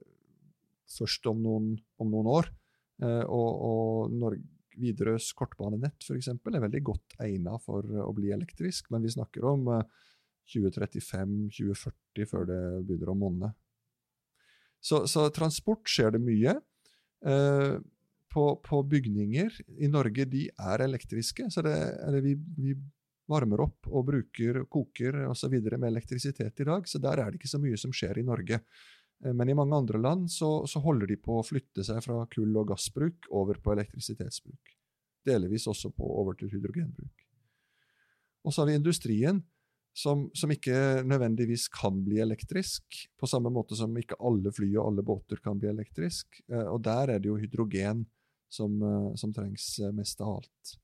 først 0.97 1.27
om 1.31 1.41
noen, 1.43 1.73
om 2.03 2.13
noen 2.13 2.31
år. 2.31 2.51
Eh, 3.03 3.25
og, 3.25 3.51
og 3.71 4.37
Widerøes 4.77 5.31
kortbanenett 5.37 6.05
eksempel, 6.13 6.55
er 6.55 6.67
veldig 6.67 6.83
godt 6.85 7.17
egnet 7.25 7.63
for 7.65 7.81
å 8.05 8.13
bli 8.17 8.29
elektrisk, 8.35 8.91
men 8.93 9.05
vi 9.07 9.15
snakker 9.15 9.47
om 9.49 9.71
2035-2040 10.53 12.29
før 12.29 12.45
det 12.51 12.61
begynner 12.87 13.13
å 13.13 13.19
monne. 13.19 13.53
Så, 14.87 15.07
så, 15.11 15.27
transport 15.35 15.89
skjer 15.91 16.15
det 16.15 16.23
mye. 16.23 16.59
Eh, 17.27 17.77
på, 18.37 18.45
på, 18.61 18.83
bygninger 18.85 19.55
i 19.81 19.89
Norge, 19.89 20.27
de 20.29 20.45
er 20.53 20.85
elektriske. 20.85 21.49
Så 21.51 21.65
det, 21.65 21.75
eller 22.05 22.21
vi, 22.25 22.35
vi, 22.59 22.75
varmer 23.31 23.63
opp 23.67 23.89
og 23.91 24.07
bruker 24.11 24.63
koker 24.71 25.25
osv. 25.31 25.57
med 25.77 25.89
elektrisitet 25.91 26.63
i 26.63 26.69
dag, 26.69 26.87
så 26.89 27.01
der 27.03 27.23
er 27.23 27.31
det 27.31 27.41
ikke 27.41 27.55
så 27.55 27.61
mye 27.63 27.79
som 27.81 27.95
skjer 27.95 28.21
i 28.21 28.27
Norge. 28.27 28.61
Eh, 29.25 29.33
men 29.33 29.49
i 29.49 29.57
mange 29.59 29.77
andre 29.77 30.01
land 30.01 30.31
så, 30.33 30.67
så 30.67 30.83
holder 30.85 31.11
de 31.11 31.19
på 31.21 31.39
å 31.39 31.47
flytte 31.47 31.85
seg 31.87 32.03
fra 32.05 32.23
kull- 32.33 32.57
og 32.57 32.71
gassbruk 32.73 33.29
over 33.35 33.61
på 33.63 33.75
elektrisitetsbruk. 33.75 34.77
Delvis 35.27 35.67
også 35.67 35.91
på 35.95 36.07
over 36.23 36.39
til 36.39 36.53
hydrogenbruk. 36.53 37.27
Og 38.47 38.55
så 38.55 38.63
har 38.63 38.71
vi 38.71 38.79
industrien, 38.79 39.43
som, 39.97 40.27
som, 40.37 40.51
ikke 40.53 41.03
nødvendigvis 41.09 41.71
kan 41.73 42.03
bli 42.05 42.21
elektrisk, 42.21 42.85
på 43.17 43.27
samme 43.27 43.49
måte 43.51 43.79
som 43.79 43.95
ikke 43.97 44.19
alle 44.21 44.53
fly 44.53 44.69
og 44.77 44.91
alle 44.91 45.05
båter 45.07 45.41
kan 45.43 45.59
bli 45.59 45.71
elektrisk. 45.73 46.43
Eh, 46.53 46.69
og 46.69 46.83
der 46.87 47.17
er 47.17 47.23
det 47.23 47.33
jo 47.33 47.41
hydrogen 47.41 48.05
som, 48.53 48.77
eh, 48.79 49.15
som 49.19 49.33
trengs 49.35 49.73
mest 49.97 50.21
av 50.21 50.37
alt. 50.37 50.77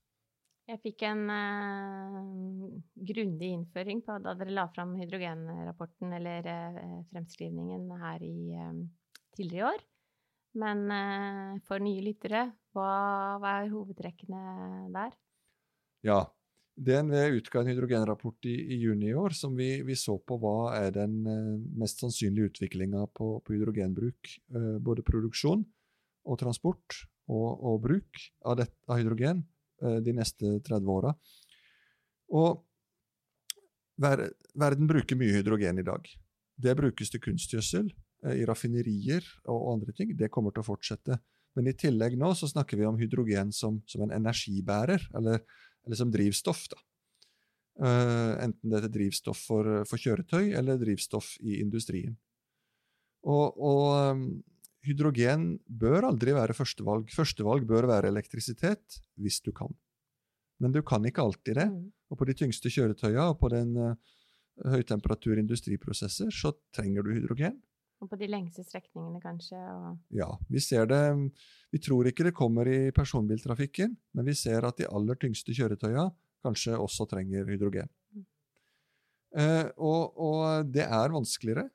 Jeg 0.71 0.79
fikk 0.79 1.03
en 1.09 1.23
uh, 1.27 2.67
grundig 2.95 3.49
innføring 3.51 4.03
på 4.07 4.15
da 4.23 4.35
dere 4.39 4.55
la 4.55 4.69
fram 4.71 4.95
hydrogenrapporten, 5.01 6.13
eller 6.15 6.47
uh, 6.47 7.01
fremskrivningen, 7.11 7.89
her 7.99 8.23
i 8.23 8.55
um, 8.63 8.85
tidligere 9.35 9.59
i 9.59 9.67
år. 9.73 9.83
Men 10.63 10.85
uh, 10.87 11.57
for 11.67 11.83
nye 11.83 12.05
lyttere, 12.07 12.45
hva, 12.77 12.93
hva 13.43 13.57
er 13.59 13.73
hovedtrekkene 13.73 14.45
der? 14.95 15.19
Ja, 16.07 16.21
DNV 16.79 17.41
utga 17.41 17.61
en 17.61 17.73
hydrogenrapport 17.73 18.47
i, 18.47 18.55
i, 18.55 18.79
juni 18.85 19.11
i 19.11 19.17
år 19.19 19.35
som 19.37 19.59
vi, 19.59 19.75
vi, 19.85 19.99
så 19.99 20.15
på 20.23 20.39
hva 20.41 20.73
er 20.79 20.95
den 20.95 21.19
mest 21.79 22.01
sannsynlige 22.01 22.53
utviklinga 22.53 23.05
på, 23.13 23.35
på, 23.45 23.55
hydrogenbruk. 23.55 24.31
Både 24.81 25.05
produksjon 25.07 25.67
og 26.23 26.39
transport 26.41 27.03
og, 27.29 27.51
og 27.61 27.83
bruk 27.85 28.23
av, 28.47 28.57
det, 28.63 28.71
av, 28.89 28.97
hydrogen 29.03 29.45
de 29.83 30.15
neste 30.17 30.59
30 30.67 30.93
åra. 30.93 31.13
Og 32.33 32.63
ver, 34.01 34.29
verden 34.55 34.89
bruker 34.91 35.19
mye 35.19 35.35
hydrogen 35.35 35.83
i 35.83 35.87
dag. 35.87 36.07
Det 36.63 36.77
brukes 36.79 37.11
til 37.11 37.23
kunstgjødsel, 37.25 37.91
eh, 38.25 38.39
i 38.43 38.47
raffinerier 38.49 39.27
og 39.51 39.73
andre 39.75 39.97
ting. 39.97 40.15
Det 40.17 40.31
kommer 40.31 40.55
til 40.55 40.63
å 40.63 40.71
fortsette. 40.71 41.19
Men 41.57 41.69
i 41.69 41.77
tillegg 41.77 42.15
nå 42.17 42.31
så 42.39 42.49
snakker 42.49 42.81
vi 42.81 42.89
om 42.89 43.01
hydrogen 43.01 43.53
som, 43.53 43.83
som 43.91 44.07
en 44.07 44.15
energibærer. 44.17 45.11
eller 45.19 45.43
eller 45.87 45.97
som 45.97 46.11
drivstoff. 46.11 46.67
da. 46.69 46.81
Uh, 47.83 48.45
enten 48.45 48.71
det 48.71 48.83
er 48.85 48.93
drivstoff 48.93 49.47
for, 49.49 49.69
for, 49.89 49.99
kjøretøy 49.99 50.53
eller 50.59 50.81
drivstoff 50.81 51.35
i 51.41 51.59
industrien. 51.63 52.15
Og, 53.23 53.57
og 53.57 53.87
um, 54.13 54.27
hydrogen 54.87 55.57
bør 55.67 56.09
aldri 56.11 56.35
være 56.37 56.57
førstevalg. 56.57 57.11
Førstevalg 57.15 57.67
bør 57.69 57.89
være 57.91 58.11
elektrisitet, 58.13 59.01
hvis 59.21 59.41
du 59.45 59.53
kan. 59.57 59.73
Men 60.63 60.75
du 60.75 60.83
kan 60.87 61.05
ikke 61.07 61.25
alltid 61.25 61.59
det. 61.59 61.69
Mm. 61.71 61.91
Og 62.13 62.19
på 62.21 62.29
de 62.29 62.37
tyngste 62.39 62.71
kjøretøyene 62.71 63.31
og 63.33 63.39
på 63.41 63.51
den 63.53 63.73
uh, 63.79 63.95
høytemperatur 64.69 65.41
industriprosesser 65.41 66.33
så 66.35 66.53
trenger 66.75 67.07
du 67.07 67.15
hydrogen. 67.15 67.57
Og 68.03 68.11
på 68.11 68.19
de 68.19 68.27
lengste 68.27 68.65
strekningene, 68.67 69.21
kanskje? 69.23 69.59
Og... 69.59 69.99
Ja, 70.15 70.27
vi 70.51 70.61
ser 70.63 70.89
det. 70.91 71.03
Vi 71.71 71.79
tror 71.83 72.09
ikke 72.11 72.27
det 72.27 72.35
kommer 72.35 72.67
i 72.67 72.91
personbiltrafikken, 72.95 73.95
men 74.19 74.27
vi 74.27 74.35
ser 74.39 74.67
at 74.67 74.81
de 74.81 74.91
aller 74.91 75.19
tyngste 75.23 75.55
kjøretøyene 75.55 76.11
kanskje 76.43 76.75
også 76.83 77.07
trenger 77.11 77.47
hydrogen. 77.47 77.91
Mm. 78.11 78.25
Eh, 79.39 79.69
og, 79.79 80.19
og, 80.19 80.73
det 80.75 80.83
er 80.83 81.15
vanskeligere 81.15 81.69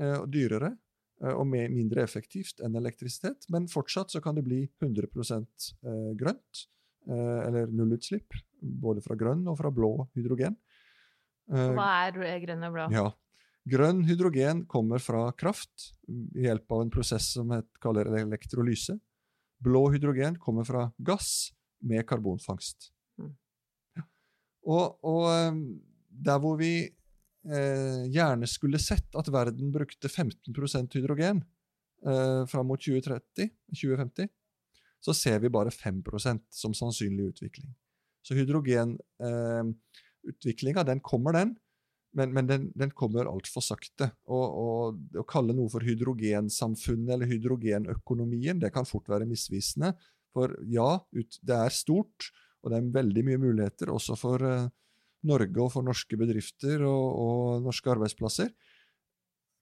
eh, 0.00 0.16
og 0.16 0.30
dyrere 0.32 0.72
eh, 0.72 0.80
og 1.22 1.46
mindre 1.46 2.02
effektivt 2.02 2.62
enn 2.64 2.74
elektrisitet, 2.80 3.46
men 3.52 3.68
fortsatt 3.70 4.10
så 4.10 4.22
kan 4.24 4.34
det 4.34 4.44
bli 4.46 4.64
100 4.82 5.06
eh, 5.06 6.14
grønt, 6.18 6.64
eh, 7.08 7.40
eller 7.46 7.70
nullutslipp, 7.70 8.34
både 8.60 9.04
fra 9.04 9.16
grønn 9.18 9.46
og 9.48 9.58
fra 9.60 9.70
blå 9.74 10.08
hydrogen. 10.16 10.56
Hva 11.44 11.90
er 12.06 12.40
grønn 12.40 12.64
og 12.64 12.72
blå? 12.72 12.88
Ja, 12.94 13.08
Grønn 13.64 14.02
hydrogen 14.04 14.66
kommer 14.68 15.00
fra 15.00 15.30
kraft 15.40 15.94
ved 16.04 16.42
hjelp 16.44 16.72
av 16.76 16.82
en 16.84 16.90
prosess 16.92 17.30
som 17.32 17.52
heter, 17.54 17.70
kaller 17.80 18.10
elektrolyse. 18.20 18.98
Blå 19.64 19.86
hydrogen 19.94 20.36
kommer 20.40 20.66
fra 20.68 20.90
gass 21.00 21.54
med 21.80 22.04
karbonfangst. 22.08 22.90
Mm. 23.16 23.30
Ja. 23.96 24.04
Og, 24.68 24.98
og, 25.00 25.62
der 26.12 26.42
hvor 26.42 26.58
vi 26.60 26.74
eh, 27.48 28.04
gjerne 28.12 28.46
skulle 28.50 28.78
sett 28.82 29.14
at 29.18 29.28
verden 29.32 29.72
brukte 29.72 30.08
15% 30.08 30.96
hydrogen 30.98 31.44
eh, 32.06 32.46
fram 32.50 32.66
mot 32.70 32.80
2030, 32.80 33.50
2050, 33.72 34.28
så 35.04 35.14
ser 35.14 35.38
vi 35.42 35.48
bare 35.52 35.70
5% 35.70 36.40
som 36.50 36.74
sannsynlig 36.74 37.24
utvikling. 37.34 37.74
Så 38.24 38.34
hydrogenutviklinga, 38.38 40.80
eh, 40.80 40.86
den 40.88 41.00
kommer, 41.04 41.32
den. 41.36 41.56
Men, 42.14 42.30
men 42.32 42.46
den, 42.46 42.72
den, 42.78 42.90
kommer 42.94 43.26
altfor 43.26 43.60
sakte. 43.64 44.10
Og, 44.30 44.58
og, 44.60 44.98
å 45.18 45.24
kalle 45.28 45.52
noe 45.56 45.70
for 45.72 45.82
hydrogensamfunnet 45.84 47.14
eller 47.16 47.26
hydrogenøkonomien, 47.28 48.60
det 48.62 48.70
kan 48.72 48.86
fort 48.88 49.08
være 49.10 49.26
misvisende. 49.28 49.92
For 50.34 50.48
ja, 50.70 51.00
ut, 51.14 51.38
det 51.42 51.56
er 51.58 51.70
stort, 51.74 52.30
og 52.62 52.70
det 52.70 52.76
er 52.78 52.94
veldig 52.94 53.24
mye 53.26 53.38
muligheter 53.42 53.90
også 53.92 54.16
for 54.18 54.38
uh, 54.40 54.68
Norge 55.24 55.62
og 55.62 55.72
for 55.72 55.86
norske 55.86 56.18
bedrifter 56.20 56.84
og, 56.88 57.06
og 57.24 57.64
norske 57.64 57.92
arbeidsplasser. 57.94 58.52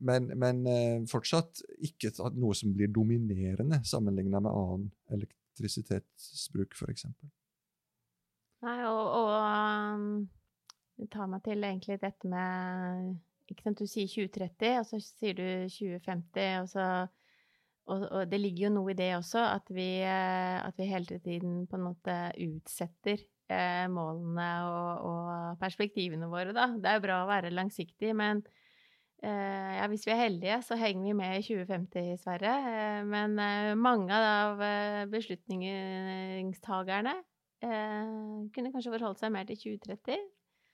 Men, 0.02 0.32
men 0.34 0.64
uh, 0.66 1.04
fortsatt 1.10 1.62
ikke 1.86 2.10
noe 2.34 2.56
som 2.58 2.72
blir 2.74 2.90
dominerende 2.90 3.78
sammenligna 3.86 4.40
med 4.42 4.50
annen 4.50 4.88
elektrisitetsbruk, 5.14 6.74
f.eks. 6.74 7.06
Nei, 8.62 8.78
og, 8.86 9.04
og 9.22 9.34
um 9.38 10.06
det 11.02 11.08
tar 11.10 11.26
meg 11.30 11.42
til 11.42 11.64
egentlig 11.66 11.98
dette 12.02 12.28
med 12.30 13.16
ikke 13.50 13.64
sant, 13.66 13.80
Du 13.80 13.90
sier 13.90 14.06
2030, 14.08 14.78
og 14.78 14.86
så 14.86 15.00
sier 15.02 15.34
du 15.36 15.46
2050, 15.66 16.60
og 16.62 16.68
så 16.70 16.86
og, 17.90 18.04
og, 18.06 18.28
det 18.30 18.38
ligger 18.38 18.68
jo 18.68 18.74
noe 18.76 18.92
i 18.92 18.94
det 18.94 19.08
også, 19.16 19.40
at 19.42 19.70
vi, 19.74 19.86
eh, 20.06 20.58
at 20.62 20.76
vi 20.78 20.86
hele 20.86 21.18
tiden 21.18 21.64
på 21.66 21.76
en 21.76 21.86
måte 21.88 22.14
utsetter 22.38 23.18
eh, 23.18 23.31
målene 23.92 24.48
og, 24.68 25.06
og, 25.08 25.20
perspektivene 25.60 26.28
våre, 26.30 26.52
da. 26.56 26.66
Det 26.76 26.90
er 26.90 26.98
jo 26.98 27.06
bra 27.06 27.16
å 27.22 27.30
være 27.30 27.54
langsiktig, 27.54 28.12
men 28.18 28.42
eh, 29.22 29.72
ja, 29.78 29.86
hvis 29.92 30.06
vi 30.08 30.14
er 30.14 30.22
heldige, 30.24 30.58
så 30.66 30.74
henger 30.80 31.04
vi 31.08 31.14
med 31.18 31.38
i 31.38 31.44
2050, 31.46 32.16
Sverre. 32.22 32.54
Eh, 32.72 33.00
men 33.08 33.30
eh, 33.42 33.72
mange 33.78 34.14
av 34.16 34.62
eh, 34.66 35.04
beslutningstagerne 35.12 37.14
kunne 37.62 38.72
kanskje 38.74 38.90
forholdt 38.90 39.20
seg 39.20 39.30
mer 39.30 39.46
til 39.46 39.78
2030. 39.78 40.16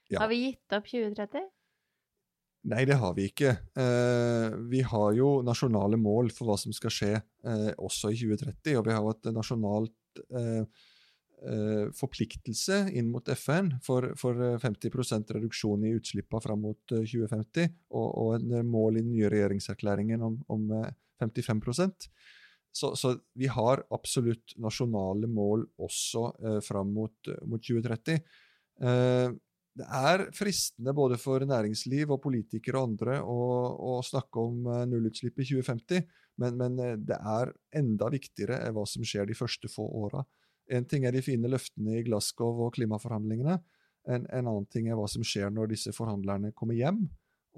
Ja. 0.09 0.23
Har 0.23 0.29
vi 0.31 0.39
gitt 0.47 0.73
opp 0.73 0.87
2030? 0.89 1.43
Nei, 2.69 2.85
det 2.89 2.99
har 3.01 3.15
vi 3.17 3.29
ikke. 3.31 3.55
Eh, 3.79 4.57
vi 4.69 4.83
har 4.85 5.13
jo 5.17 5.39
nasjonale 5.47 5.99
mål 6.01 6.33
for 6.35 6.49
hva 6.49 6.59
som 6.61 6.75
skal 6.75 6.93
skje 6.93 7.13
eh, 7.15 7.71
også 7.79 8.13
i 8.13 8.19
2030. 8.19 8.79
Og 8.81 8.89
vi 8.89 8.97
har 8.97 9.05
jo 9.05 9.15
et 9.15 9.31
nasjonalt 9.37 10.23
eh, 10.29 10.65
eh 10.65 10.87
forpliktelse 11.95 12.81
inn 12.99 13.11
mot 13.13 13.29
FN 13.35 13.71
for, 13.85 14.11
for 14.19 14.59
50% 14.63 15.35
reduksjon 15.37 15.85
i 15.87 15.93
utslippene 15.95 16.43
fram 16.43 16.65
mot 16.67 16.81
2050, 16.91 17.63
eh, 17.63 17.75
og, 17.95 18.09
og 18.23 18.35
en 18.39 18.67
mål 18.67 18.99
i 18.99 19.05
den 19.05 19.13
nye 19.15 19.31
regjeringserklæringen 19.33 20.25
om, 20.27 20.41
om 20.51 20.67
55 21.23 21.63
eh, 21.85 22.09
så, 22.79 22.93
så, 22.99 23.15
vi 23.39 23.49
har 23.51 23.85
absolutt 23.95 24.57
nasjonale 24.61 25.31
mål 25.31 25.65
også 25.83 26.27
fram 26.63 26.91
mot, 26.95 27.31
mot 27.49 27.63
2030. 27.65 28.21
Det 29.79 29.87
er 29.87 30.25
fristende 30.35 30.95
både 30.97 31.19
for 31.21 31.45
næringsliv 31.47 32.11
og 32.11 32.23
politikere 32.25 32.81
og 32.81 32.91
andre 32.91 33.19
å, 33.23 33.37
å 33.93 33.93
snakke 34.03 34.43
om 34.43 34.67
eh, 34.73 34.85
nullutslipp 34.91 35.39
i 35.39 35.47
2050, 35.47 36.09
men, 36.43 36.57
men, 36.59 36.79
eh, 36.83 36.97
det 36.99 37.19
er 37.19 37.53
enda 37.79 38.09
viktigere 38.11 38.59
hva 38.75 38.87
som 38.91 39.07
skjer 39.07 39.29
de 39.29 39.37
første 39.39 39.71
få 39.71 39.87
åra. 40.01 40.25
En 40.69 40.85
ting 40.89 41.07
er 41.09 41.15
de 41.17 41.25
fine 41.25 41.49
løftene 41.49 41.99
i 41.99 42.05
Glasgow 42.07 42.67
og 42.67 42.75
klimaforhandlingene. 42.77 43.57
En, 44.09 44.25
en, 44.25 44.47
annen 44.47 44.69
ting 44.73 44.89
er 44.89 44.97
hva 44.99 45.09
som 45.11 45.25
skjer 45.27 45.53
når 45.53 45.73
disse 45.73 45.93
forhandlerne 45.97 46.53
kommer 46.57 46.77
hjem, 46.77 47.03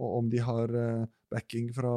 og 0.00 0.17
om 0.19 0.31
de 0.33 0.40
har 0.43 0.73
uh, 0.75 1.07
backing 1.31 1.71
fra 1.75 1.93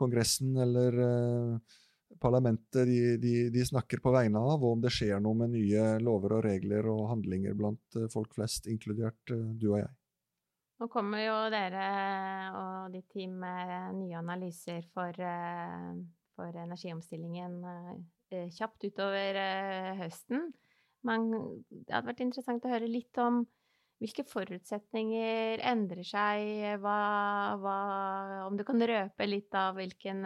Kongressen 0.00 0.56
eller 0.60 0.98
uh, 1.00 1.76
parlamentet 2.20 2.88
de, 2.88 2.98
de, 3.20 3.34
de, 3.54 3.64
snakker 3.64 4.02
på 4.04 4.12
vegne 4.14 4.40
av, 4.40 4.58
og 4.58 4.76
om 4.76 4.84
det 4.84 4.92
skjer 4.92 5.22
noe 5.22 5.38
med 5.38 5.54
nye 5.54 5.84
lover 6.04 6.38
og 6.38 6.44
regler 6.48 6.88
og 6.92 7.06
handlinger 7.12 7.56
blant 7.56 8.00
uh, 8.00 8.08
folk 8.12 8.34
flest, 8.36 8.68
inkludert 8.72 9.22
du 9.32 9.70
og 9.70 9.78
jeg. 9.80 9.92
Nå 10.82 10.90
kommer 10.90 11.22
jo 11.22 11.36
dere 11.54 11.84
og 12.58 12.92
ditt 12.92 13.06
team 13.14 13.38
med 13.40 13.94
nye 14.00 14.18
analyser 14.18 14.82
for, 14.92 15.14
for 16.34 16.58
energiomstillingen 16.64 17.60
kjapt 18.30 18.86
utover 18.88 19.40
eh, 19.40 19.90
høsten. 20.00 20.48
Men 21.04 21.28
det 21.68 21.92
hadde 21.92 22.08
vært 22.08 22.24
interessant 22.24 22.64
å 22.64 22.72
høre 22.72 22.88
litt 22.88 23.18
om 23.20 23.42
hvilke 24.02 24.24
forutsetninger 24.26 25.60
endrer 25.64 26.04
seg, 26.04 26.78
hva, 26.82 27.00
hva, 27.60 27.76
om 28.48 28.56
du 28.58 28.64
kan 28.66 28.80
røpe 28.80 29.28
litt 29.28 29.54
av 29.56 29.78
hvilken 29.78 30.24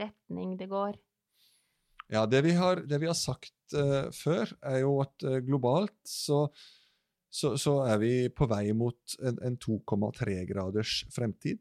retning 0.00 0.56
det 0.60 0.66
går? 0.68 0.98
Ja, 2.08 2.24
det 2.26 2.40
vi 2.46 2.54
har, 2.56 2.80
det 2.88 2.98
vi 3.02 3.08
har 3.08 3.16
sagt 3.16 3.74
uh, 3.76 4.08
før, 4.16 4.48
er 4.64 4.80
jo 4.80 4.94
at 5.04 5.24
uh, 5.28 5.38
globalt 5.44 5.96
så, 6.08 6.46
så, 7.28 7.52
så, 7.60 7.82
er 7.84 7.98
vi 8.00 8.12
på 8.32 8.48
vei 8.48 8.72
mot 8.72 9.16
en, 9.20 9.36
en 9.44 9.58
2,3 9.60 10.38
graders 10.48 11.02
fremtid. 11.12 11.60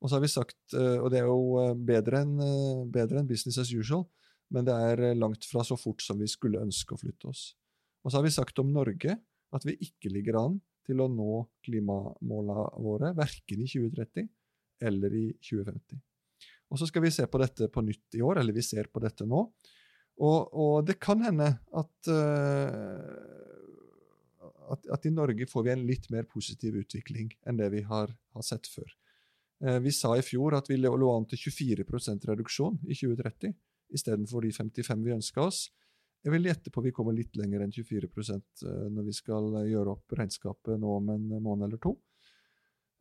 Og 0.00 0.08
så 0.08 0.16
har 0.16 0.24
vi 0.24 0.32
sagt, 0.32 0.58
uh, 0.72 0.96
og 1.02 1.10
det 1.12 1.20
er 1.20 1.28
jo 1.28 1.74
bedre 1.76 2.24
enn 2.24 2.40
en 2.40 3.28
business 3.28 3.60
as 3.60 3.72
usual, 3.76 4.06
men 4.52 4.66
det 4.66 4.74
er 4.74 5.18
langt 5.18 5.46
fra 5.48 5.64
så 5.66 5.76
fort 5.80 6.02
som 6.04 6.20
vi 6.20 6.28
skulle 6.30 6.62
ønske 6.62 6.94
å 6.94 7.00
flytte 7.00 7.30
oss. 7.30 7.52
Og 8.04 8.12
så 8.12 8.18
har 8.18 8.26
vi 8.26 8.34
sagt 8.34 8.58
om 8.60 8.72
Norge 8.72 9.16
at 9.54 9.66
vi 9.66 9.76
ikke 9.86 10.12
ligger 10.12 10.40
an 10.40 10.58
til 10.84 11.00
å 11.00 11.08
nå 11.08 11.44
klimamålene 11.64 12.66
våre, 12.84 13.12
verken 13.16 13.62
i 13.64 13.68
2030 13.70 14.28
eller 14.84 15.14
i 15.16 15.26
2050. 15.40 16.02
Og 16.72 16.80
så 16.80 16.88
skal 16.90 17.04
vi 17.04 17.12
se 17.14 17.26
på 17.30 17.40
dette 17.40 17.68
på 17.72 17.84
nytt 17.84 18.18
i 18.18 18.22
år, 18.24 18.40
eller 18.40 18.56
vi 18.56 18.64
ser 18.64 18.88
på 18.92 19.00
dette 19.04 19.26
nå. 19.28 19.44
Og, 20.24 20.40
og 20.52 20.76
det 20.86 20.98
kan 21.02 21.22
hende 21.24 21.46
at, 21.74 22.10
uh, 22.10 23.14
at, 24.74 24.86
at, 24.96 25.06
i 25.06 25.14
Norge 25.14 25.48
får 25.50 25.66
vi 25.66 25.72
en 25.74 25.86
litt 25.88 26.10
mer 26.14 26.28
positiv 26.30 26.76
utvikling 26.82 27.32
enn 27.46 27.58
det 27.58 27.70
vi 27.74 27.82
har, 27.86 28.12
har 28.12 28.46
sett 28.46 28.68
før. 28.70 28.90
Uh, 29.64 29.78
vi 29.82 29.94
sa 29.94 30.14
i 30.18 30.26
fjor 30.26 30.58
at 30.58 30.70
vi 30.70 30.78
lå 30.82 31.10
an 31.14 31.26
til 31.30 31.40
24% 31.48 32.28
reduksjon 32.30 32.78
i 32.86 32.94
2030 32.98 33.54
istedenfor 33.92 34.44
de 34.44 34.52
55 34.54 35.04
vi 35.04 35.14
ønska 35.16 35.44
oss. 35.44 35.66
Jeg 36.24 36.32
vil 36.32 36.48
gjette 36.48 36.72
på 36.72 36.82
vi 36.84 36.92
kommer 36.94 37.16
litt 37.16 37.36
lenger 37.36 37.66
enn 37.66 37.74
24 37.74 38.08
eh, 38.08 38.88
når 38.90 39.08
vi 39.10 39.14
skal 39.16 39.50
gjøre 39.68 39.92
opp 39.92 40.16
regnskapet 40.16 40.80
nå 40.80 40.98
om 41.02 41.10
en 41.12 41.26
måned 41.36 41.68
eller 41.68 41.82
to. 41.82 41.98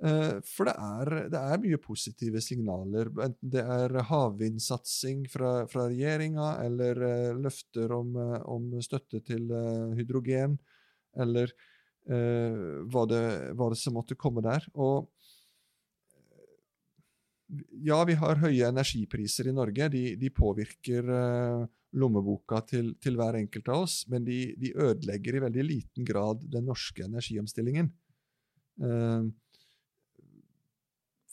Eh, 0.03 0.41
for 0.43 0.67
det 0.67 0.73
er, 0.75 1.11
det 1.31 1.39
er, 1.39 1.61
mye 1.63 1.79
positive 1.79 2.41
signaler, 2.43 3.11
enten 3.23 3.53
det 3.55 3.63
er 3.63 3.95
havvindsatsing 4.09 5.23
fra, 5.31 5.53
fra 5.71 5.87
regjeringa, 5.87 6.49
eller 6.65 6.99
løfter 7.39 7.95
om, 7.95 8.17
om, 8.43 8.73
støtte 8.83 9.23
til 9.23 9.47
hydrogen, 9.95 10.57
eller 11.15 11.53
hva 12.03 13.05
det, 13.07 13.25
hva, 13.55 13.69
det, 13.71 13.77
som 13.79 13.93
måtte 13.95 14.17
komme 14.19 14.41
der. 14.43 14.65
Og 14.75 15.07
ja, 17.85 17.99
vi 18.07 18.15
har 18.19 18.41
høye 18.41 18.69
energipriser 18.69 19.49
i 19.49 19.55
Norge. 19.55 19.89
De, 19.93 20.03
de 20.19 20.29
påvirker 20.33 21.09
lommeboka 21.93 22.61
til, 22.65 22.93
til, 23.01 23.17
hver 23.19 23.37
enkelt 23.37 23.69
av 23.69 23.85
oss, 23.85 23.99
men 24.09 24.25
de, 24.25 24.39
de, 24.59 24.73
ødelegger 24.73 25.37
i 25.37 25.43
veldig 25.43 25.65
liten 25.67 26.07
grad 26.07 26.41
den 26.53 26.65
norske 26.69 27.05
energiomstillingen. 27.05 27.91
Uh, 28.81 29.29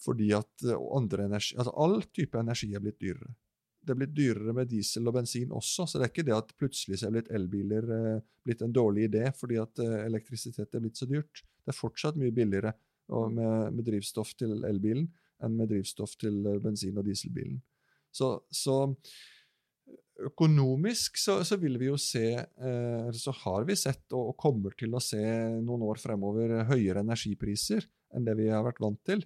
fordi 0.00 0.30
at 0.36 0.64
eh, 0.64 0.76
energi, 1.20 1.56
altså 1.56 1.72
All 1.76 2.02
type 2.14 2.38
energi 2.40 2.72
er 2.74 2.82
blitt 2.84 3.00
dyrere. 3.00 3.34
Det 3.80 3.94
er 3.94 3.98
blitt 4.02 4.14
dyrere 4.16 4.54
med 4.56 4.68
diesel 4.68 5.08
og 5.08 5.16
bensin 5.16 5.52
også, 5.56 5.86
så 5.88 5.98
det 5.98 6.06
er 6.06 6.12
ikke 6.12 6.26
det 6.28 6.36
at 6.36 6.52
plutselig 6.56 7.00
så 7.00 7.08
er 7.08 7.16
blitt 7.16 7.32
elbiler 7.36 7.90
eh, 7.96 8.22
blitt 8.44 8.64
en 8.64 8.72
dårlig 8.72 9.08
idé 9.10 9.26
fordi 9.36 9.58
at 9.60 9.82
eh, 9.84 9.98
elektrisitet 10.06 10.76
er 10.76 10.84
blitt 10.84 11.00
så 11.00 11.08
dyrt. 11.10 11.42
Det 11.60 11.74
er 11.74 11.76
fortsatt 11.76 12.20
mye 12.20 12.34
billigere 12.34 12.74
med, 13.10 13.74
med 13.74 13.82
drivstoff 13.82 14.36
til 14.38 14.52
elbilen 14.68 15.08
enn 15.44 15.58
med 15.58 15.70
drivstoff 15.72 16.16
til 16.20 16.40
eh, 16.46 16.60
bensin- 16.62 16.98
og 16.98 17.06
dieselbilen. 17.08 17.60
Så, 18.10 18.32
så 18.50 18.82
økonomisk 20.26 21.16
så, 21.20 21.38
så, 21.46 21.56
vil 21.60 21.78
vi 21.80 21.88
jo 21.88 21.96
se, 22.00 22.26
eh, 22.42 23.10
så 23.16 23.34
har 23.42 23.64
vi 23.68 23.76
sett, 23.78 24.04
og, 24.12 24.32
og 24.32 24.38
kommer 24.40 24.76
til 24.78 24.94
å 24.94 25.02
se 25.02 25.22
noen 25.62 25.86
år 25.86 26.00
fremover, 26.02 26.60
høyere 26.68 27.04
energipriser 27.04 27.86
enn 28.14 28.26
det 28.26 28.36
vi 28.40 28.50
har 28.50 28.64
vært 28.66 28.82
vant 28.82 29.00
til. 29.06 29.24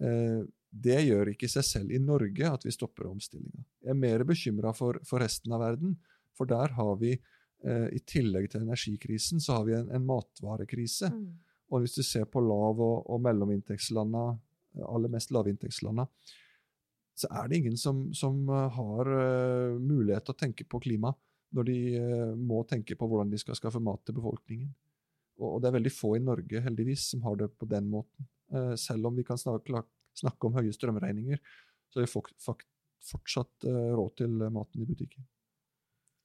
Eh, 0.00 0.42
det 0.74 0.98
gjør 1.06 1.30
ikke 1.30 1.48
seg 1.50 1.66
selv 1.66 1.94
i 1.94 2.02
Norge 2.02 2.50
at 2.50 2.66
vi 2.66 2.74
stopper 2.74 3.06
omstillinga. 3.06 3.62
Jeg 3.84 3.94
er 3.94 4.00
mer 4.00 4.24
bekymra 4.26 4.74
for, 4.74 4.98
for, 5.06 5.22
resten 5.22 5.54
av 5.54 5.62
verden, 5.62 5.94
for 6.34 6.50
der 6.50 6.74
har 6.74 6.96
vi, 6.98 7.12
eh, 7.62 7.88
i 7.94 8.00
tillegg 8.02 8.50
til 8.50 8.64
energikrisen, 8.64 9.42
så 9.42 9.60
har 9.60 9.68
vi 9.68 9.76
en, 9.78 9.92
en 9.94 10.08
matvarekrise. 10.08 11.12
Mm. 11.14 11.28
Og 11.70 11.84
hvis 11.84 11.94
du 11.98 12.02
ser 12.06 12.26
på 12.30 12.42
lav- 12.42 12.82
og, 12.82 13.04
og 13.06 13.22
mellominntektslanda, 13.22 14.32
aller 14.82 15.12
mest 15.12 15.30
lavinntektslanda, 15.34 16.06
så 17.14 17.30
er 17.30 17.50
det 17.50 17.60
ingen 17.60 17.76
som, 17.78 18.08
som 18.16 18.40
har 18.50 19.10
uh, 19.10 19.76
mulighet 19.78 20.26
til 20.26 20.34
å 20.34 20.38
tenke 20.40 20.66
på 20.66 20.80
klima 20.82 21.12
når 21.54 21.68
de 21.68 21.76
uh, 21.94 22.32
må 22.34 22.64
tenke 22.66 22.96
på 22.98 23.06
hvordan 23.06 23.30
de 23.30 23.38
skal 23.38 23.54
skaffe 23.58 23.82
mat 23.82 24.02
til 24.02 24.16
befolkningen. 24.18 24.72
Og, 25.38 25.46
og 25.52 25.60
det 25.62 25.70
er 25.70 25.76
veldig 25.76 25.92
få 25.94 26.16
i 26.18 26.24
Norge, 26.24 26.62
heldigvis, 26.64 27.10
som 27.12 27.22
har 27.26 27.38
det 27.38 27.52
på 27.54 27.68
den 27.70 27.86
måten. 27.92 28.26
Uh, 28.50 28.74
selv 28.80 29.06
om 29.10 29.14
vi 29.14 29.26
kan 29.26 29.38
snakke, 29.38 29.84
snakke 30.18 30.50
om 30.50 30.58
høye 30.58 30.74
strømregninger, 30.74 31.38
så 31.94 32.00
har 32.00 32.08
vi 32.08 32.56
fortsatt 33.04 33.64
eh, 33.68 33.92
råd 33.94 34.16
til 34.18 34.40
maten 34.50 34.82
i 34.82 34.86
butikken. 34.88 35.26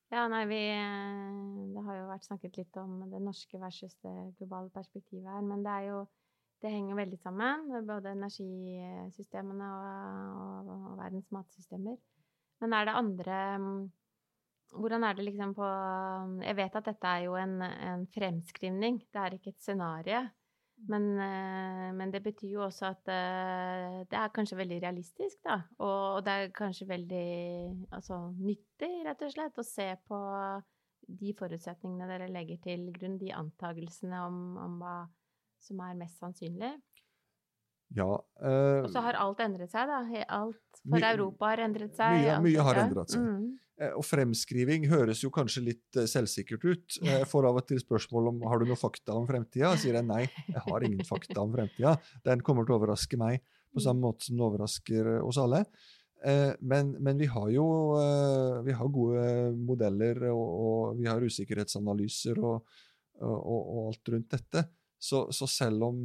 Ja, 0.10 0.24
nei, 0.32 0.46
vi 0.50 0.58
eh, 0.74 1.74
Det 1.76 1.84
har 1.86 2.00
jo 2.00 2.08
vært 2.10 2.26
snakket 2.26 2.58
litt 2.58 2.80
om 2.82 3.04
det 3.12 3.20
norske 3.22 3.60
versus 3.62 3.94
det 4.02 4.14
globale 4.40 4.72
perspektivet 4.74 5.30
her, 5.30 5.44
men 5.46 5.62
det 5.66 5.76
er 5.76 5.90
jo 5.92 6.00
Det 6.60 6.72
henger 6.74 6.98
veldig 7.00 7.20
sammen, 7.22 7.70
både 7.88 8.12
energisystemene 8.12 9.68
og, 9.78 10.68
og, 10.68 10.82
og 10.92 10.98
verdens 11.00 11.30
matsystemer. 11.32 11.96
Men 12.60 12.76
er 12.76 12.90
det 12.90 12.98
andre 13.00 13.38
hvordan 14.78 15.04
er 15.04 15.16
det 15.18 15.26
liksom 15.26 15.54
på 15.58 15.68
Jeg 16.44 16.58
vet 16.60 16.76
at 16.78 16.90
dette 16.92 17.08
er 17.08 17.24
jo 17.26 17.38
en, 17.40 17.62
en 17.64 18.04
fremskrivning, 18.14 19.00
det 19.10 19.22
er 19.22 19.38
ikke 19.38 19.54
et 19.56 19.64
scenario. 19.64 20.28
Men, 20.88 21.06
eh, 21.20 21.88
men, 21.92 22.12
det 22.12 22.22
betyr 22.24 22.54
jo 22.54 22.62
også 22.64 22.86
at 22.94 23.10
eh, 23.12 23.98
det 24.08 24.16
er 24.16 24.32
kanskje 24.32 24.58
veldig 24.62 24.78
realistisk, 24.84 25.42
da. 25.44 25.58
Og 25.84 26.24
det 26.24 26.36
er 26.36 26.54
kanskje 26.56 26.88
veldig 26.88 27.26
altså, 27.92 28.20
nyttig, 28.38 28.92
rett 29.08 29.26
og 29.26 29.34
slett, 29.34 29.60
å 29.60 29.66
se 29.68 29.90
på 30.08 30.20
de 31.20 31.34
forutsetningene 31.36 32.08
dere 32.08 32.30
legger 32.32 32.62
til 32.64 32.88
grunn, 32.96 33.18
de 33.20 33.34
antagelsene 33.36 34.22
om, 34.24 34.40
om 34.62 34.80
hva 34.80 34.96
som 35.64 35.82
er 35.86 35.98
mest 36.00 36.20
sannsynlig. 36.22 36.74
Ja. 37.98 38.12
Uh, 38.38 38.86
og 38.86 38.92
så 38.94 39.02
har 39.02 39.18
alt 39.18 39.40
endret 39.42 39.72
seg, 39.74 39.90
da. 39.90 40.04
Alt 40.38 40.84
for 40.84 41.08
Europa 41.10 41.54
har 41.54 41.64
endret 41.66 41.98
seg. 41.98 42.22
Mye, 42.22 42.38
mye 42.46 42.68
har 42.68 42.84
endret 42.86 43.16
seg. 43.16 43.26
Mm. 43.26 43.58
Eh, 43.80 43.94
og 43.96 44.04
fremskriving 44.04 44.88
høres 44.92 45.22
jo 45.24 45.32
kanskje 45.34 45.64
litt 45.70 46.00
eh, 46.00 46.08
selvsikkert 46.10 46.66
ut. 46.68 46.98
Jeg 47.06 47.28
får 47.32 47.48
av 47.48 47.62
og 47.62 47.68
til 47.70 47.80
spørsmål 47.82 48.34
om 48.34 48.42
har 48.52 48.60
du 48.60 48.68
noe 48.68 48.80
fakta 48.80 49.16
om 49.16 49.28
fremtida. 49.30 49.72
Sier 49.80 50.00
jeg 50.00 50.08
nei, 50.08 50.26
jeg 50.50 50.66
har 50.66 50.86
ingen 50.86 51.06
fakta 51.08 51.40
om 51.42 51.54
fremtida. 51.56 51.96
Den 52.28 52.44
kommer 52.46 52.68
til 52.68 52.76
å 52.76 52.82
overraske 52.82 53.20
meg 53.20 53.40
på 53.70 53.84
samme 53.86 54.04
måte 54.04 54.26
som 54.26 54.36
den 54.36 54.48
overrasker 54.50 55.16
eh, 55.16 55.24
oss 55.24 55.40
alle. 55.42 55.64
Men, 56.20 56.90
men 57.00 57.16
vi 57.16 57.30
har 57.32 57.46
jo 57.48 57.66
vi 58.66 58.74
har 58.76 58.90
gode 58.92 59.22
modeller, 59.56 60.18
og, 60.34 60.50
og 60.52 60.98
vi 61.00 61.06
har 61.08 61.24
usikkerhetsanalyser 61.24 62.42
og, 62.44 62.74
og, 63.24 63.38
og, 63.38 63.78
alt 63.86 64.12
rundt 64.12 64.36
dette. 64.36 64.66
Så, 65.00 65.30
så 65.36 65.48
selv 65.48 65.88
om 65.88 66.04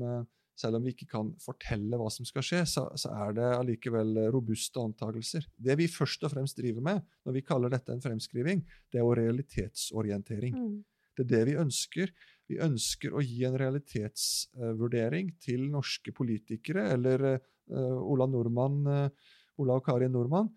selv 0.55 0.79
om 0.79 0.85
vi 0.87 0.93
ikke 0.95 1.09
kan 1.11 1.33
fortelle 1.43 1.99
hva 1.99 2.07
som 2.15 2.27
skal 2.29 2.45
skje, 2.47 2.61
så, 2.71 2.85
så 2.99 3.11
er 3.25 3.35
det 3.35 3.47
allikevel 3.57 4.21
robuste 4.31 4.79
antakelser. 4.79 5.49
Det 5.59 5.75
vi 5.81 5.91
først 5.91 6.23
og 6.27 6.31
fremst 6.31 6.59
driver 6.61 6.85
med 6.87 7.01
når 7.27 7.35
vi 7.35 7.43
kaller 7.47 7.73
dette 7.75 7.91
en 7.91 8.03
fremskriving, 8.05 8.63
det 8.93 9.01
er 9.01 9.03
jo 9.03 9.17
realitetsorientering. 9.19 10.55
Mm. 10.55 10.77
Det 11.15 11.25
er 11.27 11.31
det 11.33 11.43
vi 11.51 11.57
ønsker. 11.59 12.13
Vi 12.51 12.61
ønsker 12.63 13.15
å 13.15 13.23
gi 13.25 13.43
en 13.49 13.59
realitetsvurdering 13.59 15.33
uh, 15.33 15.37
til 15.43 15.67
norske 15.73 16.15
politikere, 16.15 16.87
eller 16.95 17.27
uh, 17.35 17.99
Ola 18.03 18.29
Nordmann, 18.31 18.81
uh, 18.87 19.35
Ola 19.63 19.79
og 19.81 19.87
Kari 19.87 20.11
Nordmann, 20.11 20.51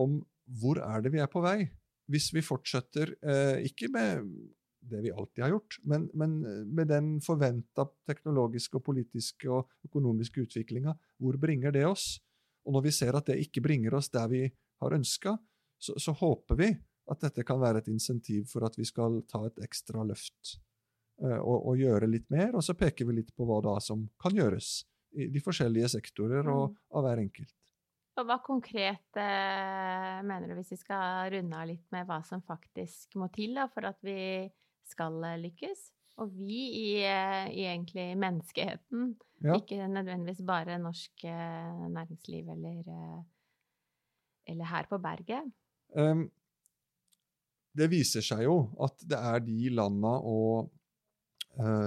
om 0.00 0.20
hvor 0.60 0.82
er 0.82 1.04
det 1.04 1.14
vi 1.14 1.22
er 1.22 1.30
på 1.30 1.42
vei. 1.44 1.62
Hvis 2.10 2.32
vi 2.34 2.42
fortsetter, 2.42 3.12
ikke 3.62 3.86
med 3.94 4.24
det 4.80 5.00
vi 5.04 5.12
alltid 5.12 5.44
har 5.44 5.50
gjort. 5.50 5.78
Men, 5.82 6.08
men 6.14 6.38
eh, 6.46 6.64
med 6.66 6.88
den 6.88 7.12
forventa 7.24 7.86
teknologiske, 8.08 8.78
og 8.78 8.84
politiske 8.84 9.50
og 9.50 9.70
økonomiske 9.86 10.46
utviklinga, 10.46 10.94
hvor 11.20 11.38
bringer 11.40 11.74
det 11.74 11.86
oss? 11.88 12.18
Og 12.66 12.76
når 12.76 12.88
vi 12.88 12.94
ser 12.94 13.16
at 13.16 13.30
det 13.30 13.40
ikke 13.44 13.64
bringer 13.64 13.96
oss 13.96 14.10
der 14.12 14.28
vi 14.30 14.44
har 14.80 14.96
ønska, 14.96 15.36
så, 15.80 15.96
så, 15.96 16.12
håper 16.12 16.58
vi 16.60 16.70
at 17.10 17.22
dette 17.24 17.44
kan 17.46 17.60
være 17.60 17.80
et 17.80 17.88
insentiv 17.88 18.50
for 18.52 18.66
at 18.66 18.76
vi 18.78 18.84
skal 18.88 19.22
ta 19.28 19.46
et 19.48 19.62
ekstra 19.64 20.04
løft 20.06 20.58
uh, 21.24 21.40
og, 21.40 21.56
og, 21.72 21.78
gjøre 21.80 22.08
litt 22.10 22.28
mer. 22.32 22.52
Og 22.52 22.64
så 22.64 22.76
peker 22.76 23.08
vi 23.08 23.16
litt 23.16 23.32
på 23.36 23.48
hva 23.48 23.62
da 23.64 23.78
som 23.82 24.04
kan 24.20 24.36
gjøres 24.36 24.82
i 25.16 25.30
de 25.32 25.40
forskjellige 25.42 25.88
sektorer 25.96 26.44
og 26.44 26.68
mm. 26.70 26.76
av 26.94 27.08
hver 27.08 27.24
enkelt. 27.24 27.56
Og 28.20 28.26
hva 28.28 28.36
konkret 28.44 29.18
eh, 29.18 30.16
mener 30.26 30.50
du, 30.50 30.54
hvis 30.58 30.74
vi 30.74 30.80
skal 30.82 31.30
runde 31.32 31.56
av 31.56 31.68
litt 31.70 31.86
med 31.94 32.08
hva 32.08 32.20
som 32.26 32.42
faktisk 32.44 33.16
må 33.18 33.30
til 33.32 33.54
da, 33.56 33.64
for 33.72 33.88
at 33.88 33.98
vi 34.04 34.44
skal 34.90 35.18
eh, 35.24 35.40
lykkes? 35.46 35.88
og 36.20 36.32
vi 36.36 36.60
i, 36.76 36.88
i 37.00 37.64
egentlig 37.66 38.10
menneskeheten. 38.20 39.14
Ja. 39.40 39.56
Ikke 39.56 39.86
nødvendigvis 39.88 40.42
bare 40.46 40.78
norsk 40.80 41.24
eh, 41.24 41.86
næringsliv 41.94 42.50
eller, 42.56 42.82
eh, 42.96 43.22
eller 44.52 44.68
her 44.68 44.88
på 44.90 44.98
berget. 45.00 45.48
Um, 45.96 46.26
det 47.76 47.88
viser 47.90 48.24
seg 48.24 48.44
jo 48.44 48.58
at 48.84 49.00
det 49.08 49.16
er 49.16 49.40
de 49.46 49.72
landa 49.72 50.18
og 50.26 50.76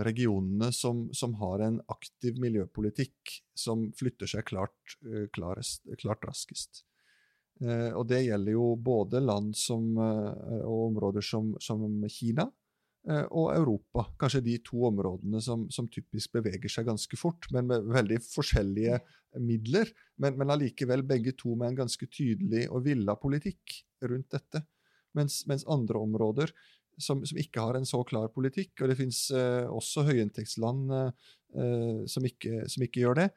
regionene 0.03 0.67
som, 0.75 1.05
som, 1.15 1.37
har 1.39 1.61
en 1.63 1.77
aktiv 1.89 2.35
miljøpolitikk, 2.39 3.31
som 3.55 3.85
flytter 3.95 4.27
seg 4.27 4.43
klart, 4.45 4.95
klarest, 5.33 5.87
klart 6.01 6.25
raskest. 6.27 6.81
Og 7.63 8.03
det 8.09 8.25
gjelder 8.25 8.57
jo 8.57 8.65
både 8.75 9.21
land 9.23 9.55
som, 9.57 9.87
og 9.95 10.81
områder 10.89 11.23
som, 11.25 11.53
som 11.63 11.87
Kina 12.11 12.49
og 13.03 13.49
Europa. 13.51 14.05
Kanskje 14.15 14.39
de 14.45 14.53
to 14.63 14.85
områdene 14.87 15.41
som, 15.43 15.65
som, 15.73 15.89
typisk 15.91 16.37
beveger 16.37 16.71
seg 16.71 16.85
ganske 16.87 17.17
fort, 17.19 17.49
men 17.51 17.67
med 17.67 17.89
veldig 17.91 18.21
forskjellige 18.23 19.01
midler. 19.43 19.91
Men, 20.23 20.37
men 20.39 20.53
allikevel 20.53 21.03
begge 21.09 21.33
to 21.35 21.51
med 21.59 21.73
en 21.73 21.81
ganske 21.81 22.07
tydelig 22.07 22.69
og 22.69 22.85
villa 22.85 23.17
politikk 23.19 23.75
rundt 24.07 24.31
dette. 24.31 24.63
Mens, 25.19 25.41
mens 25.51 25.67
andre 25.69 25.99
områder 25.99 26.55
som, 26.97 27.23
som, 27.25 27.39
ikke 27.39 27.61
har 27.63 27.77
en 27.77 27.87
så 27.87 28.01
klar 28.07 28.29
politikk, 28.33 28.75
og 28.81 28.91
det 28.91 28.97
fins 28.99 29.25
eh, 29.33 29.65
også 29.69 30.05
høyinntektsland 30.09 30.93
eh, 30.93 32.03
som, 32.09 32.25
ikke, 32.27 32.63
som, 32.69 32.85
ikke, 32.85 33.03
gjør 33.03 33.19
det, 33.21 33.27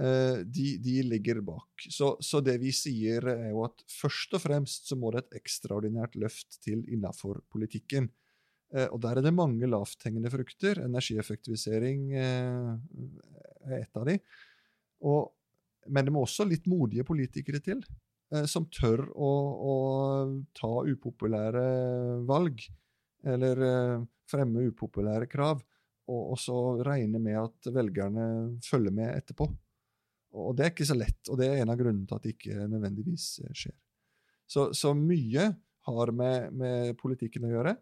eh, 0.00 0.42
de, 0.44 0.68
de, 0.82 0.96
ligger 1.10 1.42
bak. 1.46 1.88
Så, 1.88 2.14
så, 2.24 2.42
det 2.44 2.58
vi 2.62 2.72
sier, 2.76 3.26
er 3.36 3.50
jo 3.50 3.64
at 3.68 3.84
først 3.98 4.36
og 4.38 4.44
fremst 4.46 4.90
så 4.90 4.98
må 4.98 5.12
det 5.14 5.24
et 5.26 5.42
ekstraordinært 5.42 6.16
løft 6.20 6.60
til 6.64 6.84
innafor 6.92 7.42
politikken. 7.52 8.10
Eh, 8.74 8.88
og 8.90 9.00
der 9.04 9.20
er 9.20 9.26
det 9.26 9.34
mange 9.34 9.68
lavthengende 9.70 10.30
frukter. 10.32 10.82
Energieffektivisering 10.86 12.08
eh, 12.16 12.72
er 13.68 13.78
et 13.82 14.00
av 14.00 14.08
de. 14.08 14.18
Og, 15.06 15.30
men 15.92 16.06
det 16.06 16.14
må 16.14 16.24
også 16.24 16.48
litt 16.48 16.66
modige 16.70 17.06
politikere 17.06 17.62
til. 17.62 17.84
Eh, 18.34 18.46
som 18.50 18.66
tør 18.72 19.04
å, 19.12 19.30
å, 19.70 19.74
ta 20.56 20.72
upopulære 20.88 21.66
valg, 22.26 22.66
eller 23.26 23.62
fremme 24.30 24.66
upopulære 24.70 25.26
krav, 25.30 25.62
og, 26.06 26.20
og, 26.20 26.36
så 26.38 26.56
regne 26.86 27.18
med 27.22 27.38
at 27.40 27.68
velgerne 27.74 28.26
følger 28.62 28.94
med 28.94 29.10
etterpå. 29.14 29.48
Og 30.36 30.52
det 30.54 30.66
er 30.66 30.72
ikke 30.74 30.86
så 30.86 30.94
lett, 30.98 31.22
og 31.32 31.38
det 31.40 31.48
er 31.48 31.62
en 31.62 31.72
av 31.72 31.78
grunnene 31.80 32.06
til 32.06 32.18
at 32.18 32.26
det 32.26 32.34
ikke 32.34 32.66
nødvendigvis 32.70 33.28
skjer. 33.56 33.74
Så, 34.46 34.68
så 34.76 34.92
mye 34.94 35.48
har 35.86 36.12
med, 36.14 36.52
med, 36.54 36.94
politikken 36.98 37.46
å 37.46 37.52
gjøre. 37.52 37.74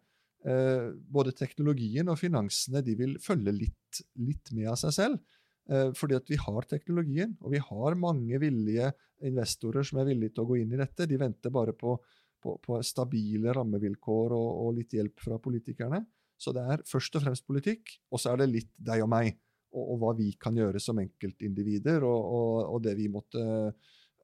Eh, 0.45 0.91
både 0.93 1.33
teknologien 1.33 2.11
og 2.13 2.19
finansene 2.21 2.83
de 2.85 2.93
vil 2.99 3.15
følge 3.23 3.53
litt, 3.57 4.01
litt 4.21 4.51
med 4.53 4.69
av 4.75 4.77
seg 4.77 4.93
selv. 4.93 5.39
Eh, 5.73 5.89
fordi 5.97 6.19
at 6.19 6.29
vi 6.29 6.37
har 6.37 6.69
teknologien, 6.69 7.33
og 7.41 7.55
vi 7.55 7.63
har 7.65 7.97
mange 7.97 8.41
villige 8.43 8.91
investorer 9.25 9.87
som 9.89 10.03
er 10.03 10.11
villige 10.11 10.35
til 10.35 10.45
å 10.45 10.51
gå 10.51 10.61
inn 10.61 10.75
i 10.77 10.81
dette. 10.83 11.09
De 11.09 11.21
venter 11.21 11.55
bare 11.55 11.73
på, 11.73 11.97
på, 12.45 12.59
på 12.61 12.83
stabile 12.85 13.57
rammevilkår 13.57 14.37
og, 14.37 14.51
og, 14.67 14.75
litt 14.77 14.93
hjelp 14.93 15.25
fra 15.25 15.41
politikerne. 15.41 16.03
Så 16.37 16.53
det 16.53 16.67
er 16.69 16.85
først 16.85 17.17
og 17.17 17.25
fremst 17.25 17.47
politikk, 17.49 17.97
og 18.13 18.21
så 18.21 18.35
er 18.35 18.43
det 18.43 18.53
litt 18.53 18.73
deg 18.77 19.07
og 19.07 19.13
meg. 19.15 19.39
Og, 19.73 19.95
og 19.95 20.03
hva 20.03 20.13
vi 20.19 20.29
kan 20.37 20.59
gjøre 20.61 20.83
som 20.83 21.01
enkeltindivider, 21.01 22.05
og, 22.05 22.69
og, 22.69 22.83
det 22.85 22.99
vi 23.01 23.11
måtte 23.13 23.47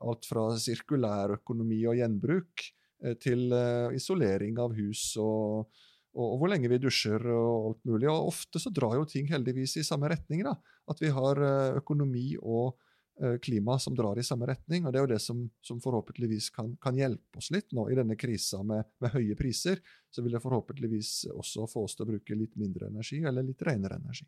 Alt 0.00 0.24
fra 0.24 0.46
sirkulærøkonomi 0.56 1.82
og 1.90 1.98
gjenbruk 1.98 2.62
eh, 3.04 3.18
til 3.20 3.52
isolering 3.92 4.56
av 4.62 4.72
hus 4.72 5.02
og 5.20 5.68
og, 6.16 6.36
hvor 6.40 6.50
lenge 6.50 6.70
vi 6.70 6.80
dusjer 6.82 7.22
og 7.30 7.70
alt 7.70 7.82
mulig. 7.88 8.08
Og 8.10 8.32
ofte 8.32 8.62
så 8.62 8.72
drar 8.74 8.96
jo 8.98 9.06
ting 9.08 9.28
heldigvis 9.30 9.76
i 9.80 9.86
samme 9.86 10.10
retning. 10.10 10.42
da, 10.46 10.56
At 10.90 11.02
vi 11.02 11.12
har 11.14 11.40
eh, 11.46 11.78
økonomi 11.78 12.34
og 12.40 12.74
eh, 13.22 13.38
klima 13.42 13.78
som 13.78 13.94
drar 13.94 14.18
i 14.18 14.26
samme 14.26 14.48
retning. 14.50 14.86
og 14.86 14.92
Det 14.92 15.00
er 15.00 15.06
jo 15.06 15.12
det 15.14 15.22
som, 15.22 15.44
som 15.62 15.80
forhåpentligvis 15.82 16.50
kan, 16.56 16.74
kan, 16.82 16.98
hjelpe 16.98 17.38
oss 17.38 17.52
litt 17.54 17.70
nå 17.76 17.86
i 17.90 17.98
denne 17.98 18.18
krisa 18.18 18.64
med, 18.66 18.90
med, 18.98 19.14
høye 19.14 19.38
priser. 19.38 19.82
Så 20.10 20.26
vil 20.26 20.34
det 20.34 20.42
forhåpentligvis 20.42 21.30
også 21.36 21.70
få 21.70 21.86
oss 21.86 21.96
til 21.96 22.08
å 22.08 22.12
bruke 22.12 22.38
litt 22.38 22.58
mindre 22.58 22.90
energi, 22.90 23.22
eller 23.22 23.46
litt 23.46 23.62
renere 23.62 24.02
energi. 24.02 24.26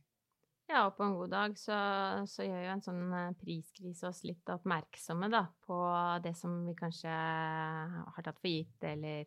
Ja, 0.71 0.87
og 0.87 0.95
på 0.97 1.05
en 1.05 1.19
god 1.19 1.35
dag 1.35 1.59
så, 1.59 1.77
så, 2.31 2.47
gjør 2.47 2.63
jo 2.63 2.73
en 2.77 2.87
sånn 2.87 3.03
eh, 3.19 3.35
priskrise 3.43 4.07
oss 4.09 4.23
litt 4.25 4.55
oppmerksomme 4.55 5.29
da, 5.35 5.49
på 5.67 5.83
det 6.25 6.33
som 6.39 6.63
vi 6.65 6.79
kanskje 6.79 7.11
har 7.11 8.25
tatt 8.25 8.39
for 8.39 8.49
gitt, 8.49 8.79
eller 8.87 9.27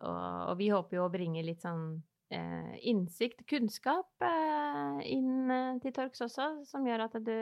og, 0.00 0.50
og, 0.50 0.54
vi 0.60 0.70
håper 0.72 0.96
jo 0.98 1.06
å 1.06 1.12
bringe 1.12 1.42
litt 1.44 1.64
sånn 1.64 1.84
eh, 2.32 2.76
innsikt, 2.88 3.44
kunnskap, 3.50 4.12
eh, 4.24 5.00
inn 5.12 5.50
eh, 5.52 5.80
til 5.82 5.94
Torks 5.96 6.24
også, 6.24 6.50
som 6.68 6.86
gjør 6.88 7.06
at 7.08 7.18
du 7.20 7.34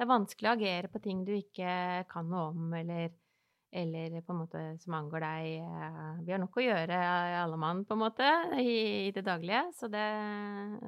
Det 0.00 0.06
er 0.06 0.08
vanskelig 0.08 0.48
å 0.48 0.54
agere 0.54 0.88
på 0.88 1.02
ting 1.04 1.24
du 1.26 1.34
ikke 1.36 2.06
kan 2.08 2.30
noe 2.30 2.46
om, 2.54 2.70
eller, 2.72 3.10
eller 3.76 4.14
på 4.24 4.32
en 4.32 4.38
måte 4.38 4.62
som 4.80 4.96
angår 4.96 5.26
deg. 5.26 5.50
Eh, 5.66 6.22
vi 6.24 6.32
har 6.32 6.40
nok 6.40 6.56
å 6.56 6.64
gjøre, 6.64 7.00
alle 7.42 7.58
mann, 7.60 7.84
på 7.84 7.98
en 7.98 8.04
måte, 8.06 8.30
i, 8.62 9.10
i 9.10 9.12
det 9.12 9.26
daglige. 9.26 9.66
Så 9.76 9.90
det, 9.92 10.06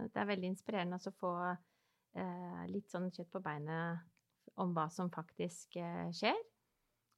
det, 0.06 0.16
er 0.16 0.30
veldig 0.30 0.54
inspirerende 0.54 0.96
å 0.96 1.14
få 1.20 1.34
eh, 1.50 2.64
litt 2.72 2.88
sånn 2.88 3.12
kjøtt 3.12 3.30
på 3.34 3.44
beinet 3.44 4.08
om 4.60 4.72
hva 4.76 4.88
som 4.92 5.12
faktisk 5.12 5.76
eh, 5.80 6.08
skjer. 6.16 6.40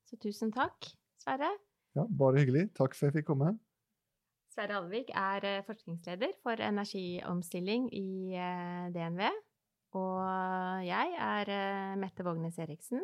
Så 0.09 0.19
tusen 0.21 0.53
takk, 0.55 0.91
Sverre. 1.21 1.53
Ja, 1.95 2.05
Bare 2.19 2.43
hyggelig. 2.43 2.69
Takk 2.75 2.97
for 2.97 3.07
at 3.07 3.15
jeg 3.15 3.23
fikk 3.23 3.31
komme. 3.31 3.55
Sverre 4.55 4.79
Alvik 4.79 5.11
er 5.19 5.47
eh, 5.47 5.65
forskningsleder 5.67 6.37
for 6.43 6.61
energiomstilling 6.63 7.89
i 7.95 8.35
eh, 8.39 8.87
DNV. 8.95 9.27
Og 9.99 10.19
jeg 10.87 11.15
er 11.19 11.51
eh, 11.55 11.95
Mette 11.99 12.27
Vågnes 12.27 12.59
Eriksen, 12.63 13.03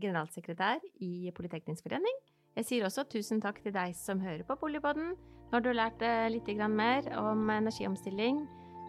generalsekretær 0.00 0.80
i 1.04 1.32
Politeknisk 1.36 1.84
forening. 1.88 2.20
Jeg 2.56 2.68
sier 2.68 2.88
også 2.88 3.04
tusen 3.08 3.40
takk 3.40 3.62
til 3.64 3.72
deg 3.72 3.96
som 3.96 4.20
hører 4.20 4.44
på 4.48 4.56
Polipodden. 4.60 5.14
du 5.52 5.68
har 5.68 5.76
lært 5.76 6.04
litt 6.32 6.48
mer 6.68 7.08
om 7.16 7.48
energiomstilling, 7.48 8.46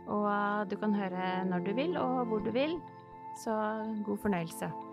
og 0.08 0.70
du 0.70 0.76
kan 0.76 0.94
høre 0.96 1.46
når 1.48 1.60
du 1.64 1.74
vil 1.76 1.98
og 1.98 2.28
hvor 2.28 2.40
du 2.40 2.52
vil. 2.52 2.80
Så 3.44 3.52
god 4.06 4.18
fornøyelse. 4.18 4.93